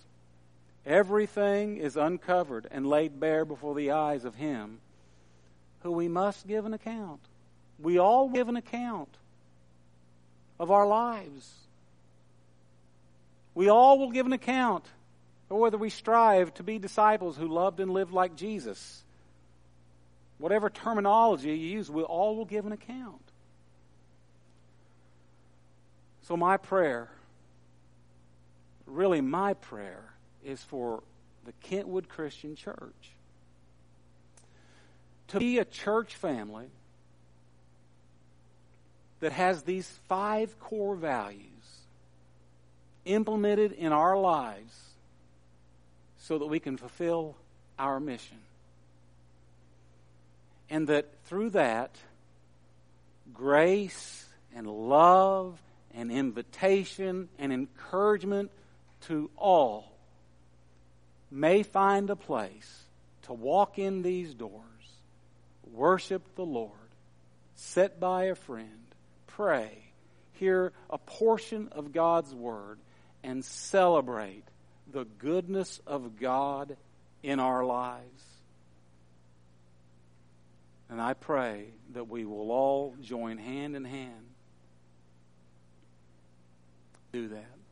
Everything 0.87 1.79
is 1.79 1.97
uncovered 1.97 2.67
and 2.71 2.87
laid 2.87 3.19
bare 3.19 3.45
before 3.45 3.75
the 3.75 3.93
eyes 3.93 4.25
of 4.25 4.35
Him 4.35 4.81
who 5.81 5.93
we 5.93 6.09
must 6.09 6.47
give 6.47 6.65
an 6.67 6.75
account. 6.75 7.21
We 7.79 7.99
all 7.99 8.29
give 8.29 8.49
an 8.49 8.57
account 8.57 9.09
of 10.59 10.71
our 10.71 10.87
lives. 10.87 11.53
We 13.55 13.69
all 13.69 13.99
will 13.99 14.11
give 14.11 14.27
an 14.27 14.33
account 14.33 14.85
whether 15.49 15.79
we 15.79 15.91
strive 15.91 16.53
to 16.55 16.63
be 16.63 16.79
disciples 16.79 17.37
who 17.37 17.47
loved 17.47 17.81
and 17.81 17.91
lived 17.91 18.13
like 18.13 18.35
Jesus. 18.35 19.03
Whatever 20.39 20.69
terminology 20.69 21.51
you 21.51 21.77
use, 21.77 21.91
we 21.91 22.03
all 22.03 22.37
will 22.37 22.45
give 22.45 22.67
an 22.67 22.73
account. 22.73 23.21
So, 26.23 26.37
my 26.37 26.57
prayer, 26.57 27.11
really 28.87 29.21
my 29.21 29.55
prayer, 29.55 30.05
is 30.45 30.63
for 30.63 31.03
the 31.45 31.53
Kentwood 31.63 32.09
Christian 32.09 32.57
Church 32.57 33.15
to 35.29 35.39
be 35.39 35.59
a 35.59 35.65
church 35.65 36.15
family 36.15 36.67
that 39.21 39.33
has 39.33 39.63
these 39.63 39.89
five 40.09 40.59
core 40.61 40.95
values 40.95 41.49
implemented 43.05 43.73
in 43.73 43.93
our 43.93 44.19
lives 44.19 44.81
so 46.19 46.39
that 46.39 46.47
we 46.47 46.61
can 46.61 46.77
fulfill 46.77 47.35
our 47.79 48.01
mission. 48.01 48.39
And 50.71 50.89
that 50.89 51.07
through 51.27 51.51
that, 51.51 51.97
grace 53.33 54.27
and 54.55 54.67
love 54.67 55.59
and 55.95 56.11
invitation 56.11 57.29
and 57.39 57.53
encouragement 57.53 58.51
to 59.09 59.31
all 59.37 59.93
may 61.31 61.63
find 61.63 62.11
a 62.11 62.17
place 62.17 62.85
to 63.23 63.33
walk 63.33 63.79
in 63.79 64.03
these 64.03 64.35
doors, 64.35 64.63
worship 65.73 66.35
the 66.37 66.45
Lord, 66.45 66.71
sit 67.55 67.99
by 67.99 68.25
a 68.25 68.35
friend, 68.35 68.95
pray, 69.27 69.93
hear 70.33 70.73
a 70.91 70.99
portion 70.99 71.69
of 71.73 71.93
God's 71.93 72.35
Word, 72.35 72.79
and 73.23 73.45
celebrate 73.45 74.45
the 74.93 75.05
goodness 75.05 75.81
of 75.87 76.21
God 76.21 76.77
in 77.23 77.41
our 77.41 77.65
lives. 77.65 78.23
And 80.91 81.01
I 81.01 81.15
pray 81.15 81.69
that 81.95 82.09
we 82.09 82.25
will 82.25 82.53
all 82.53 82.95
join 83.01 83.39
hand 83.39 83.75
in 83.75 83.85
hand 83.85 84.27
do 87.15 87.29
that. 87.29 87.64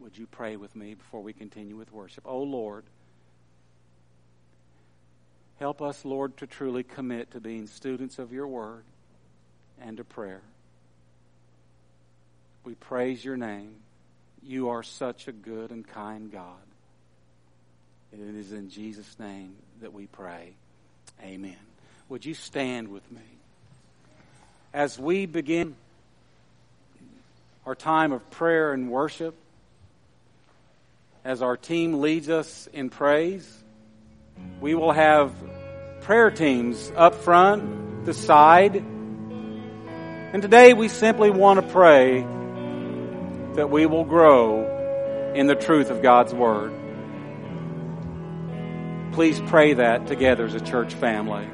Would 0.00 0.16
you 0.16 0.26
pray 0.26 0.56
with 0.56 0.76
me 0.76 0.94
before 0.94 1.22
we 1.22 1.32
continue 1.32 1.76
with 1.76 1.92
worship? 1.92 2.24
Oh 2.26 2.42
Lord, 2.42 2.84
help 5.58 5.82
us, 5.82 6.04
Lord, 6.04 6.36
to 6.38 6.46
truly 6.46 6.82
commit 6.82 7.32
to 7.32 7.40
being 7.40 7.66
students 7.66 8.18
of 8.18 8.32
your 8.32 8.46
word 8.46 8.84
and 9.80 9.96
to 9.96 10.04
prayer. 10.04 10.42
We 12.64 12.74
praise 12.74 13.24
your 13.24 13.36
name. 13.36 13.74
You 14.42 14.68
are 14.68 14.82
such 14.82 15.26
a 15.26 15.32
good 15.32 15.70
and 15.70 15.86
kind 15.86 16.30
God. 16.30 16.54
And 18.12 18.36
It 18.36 18.38
is 18.38 18.52
in 18.52 18.70
Jesus' 18.70 19.18
name 19.18 19.56
that 19.80 19.92
we 19.92 20.06
pray. 20.06 20.52
Amen. 21.22 21.56
Would 22.08 22.24
you 22.24 22.34
stand 22.34 22.88
with 22.88 23.10
me? 23.10 23.20
As 24.72 24.98
we 24.98 25.26
begin 25.26 25.74
our 27.66 27.74
time 27.74 28.12
of 28.12 28.30
prayer 28.30 28.72
and 28.72 28.90
worship 28.90 29.34
as 31.24 31.42
our 31.42 31.56
team 31.56 32.00
leads 32.00 32.28
us 32.28 32.68
in 32.72 32.90
praise. 32.90 33.46
We 34.60 34.74
will 34.74 34.92
have 34.92 35.32
prayer 36.02 36.30
teams 36.30 36.92
up 36.96 37.14
front, 37.16 38.04
the 38.04 38.14
side. 38.14 38.76
And 38.76 40.42
today 40.42 40.74
we 40.74 40.88
simply 40.88 41.30
want 41.30 41.60
to 41.60 41.66
pray 41.72 42.22
that 43.54 43.70
we 43.70 43.86
will 43.86 44.04
grow 44.04 45.32
in 45.34 45.46
the 45.46 45.54
truth 45.54 45.90
of 45.90 46.02
God's 46.02 46.32
Word. 46.32 46.72
Please 49.12 49.40
pray 49.46 49.74
that 49.74 50.06
together 50.06 50.46
as 50.46 50.54
a 50.54 50.60
church 50.60 50.94
family. 50.94 51.48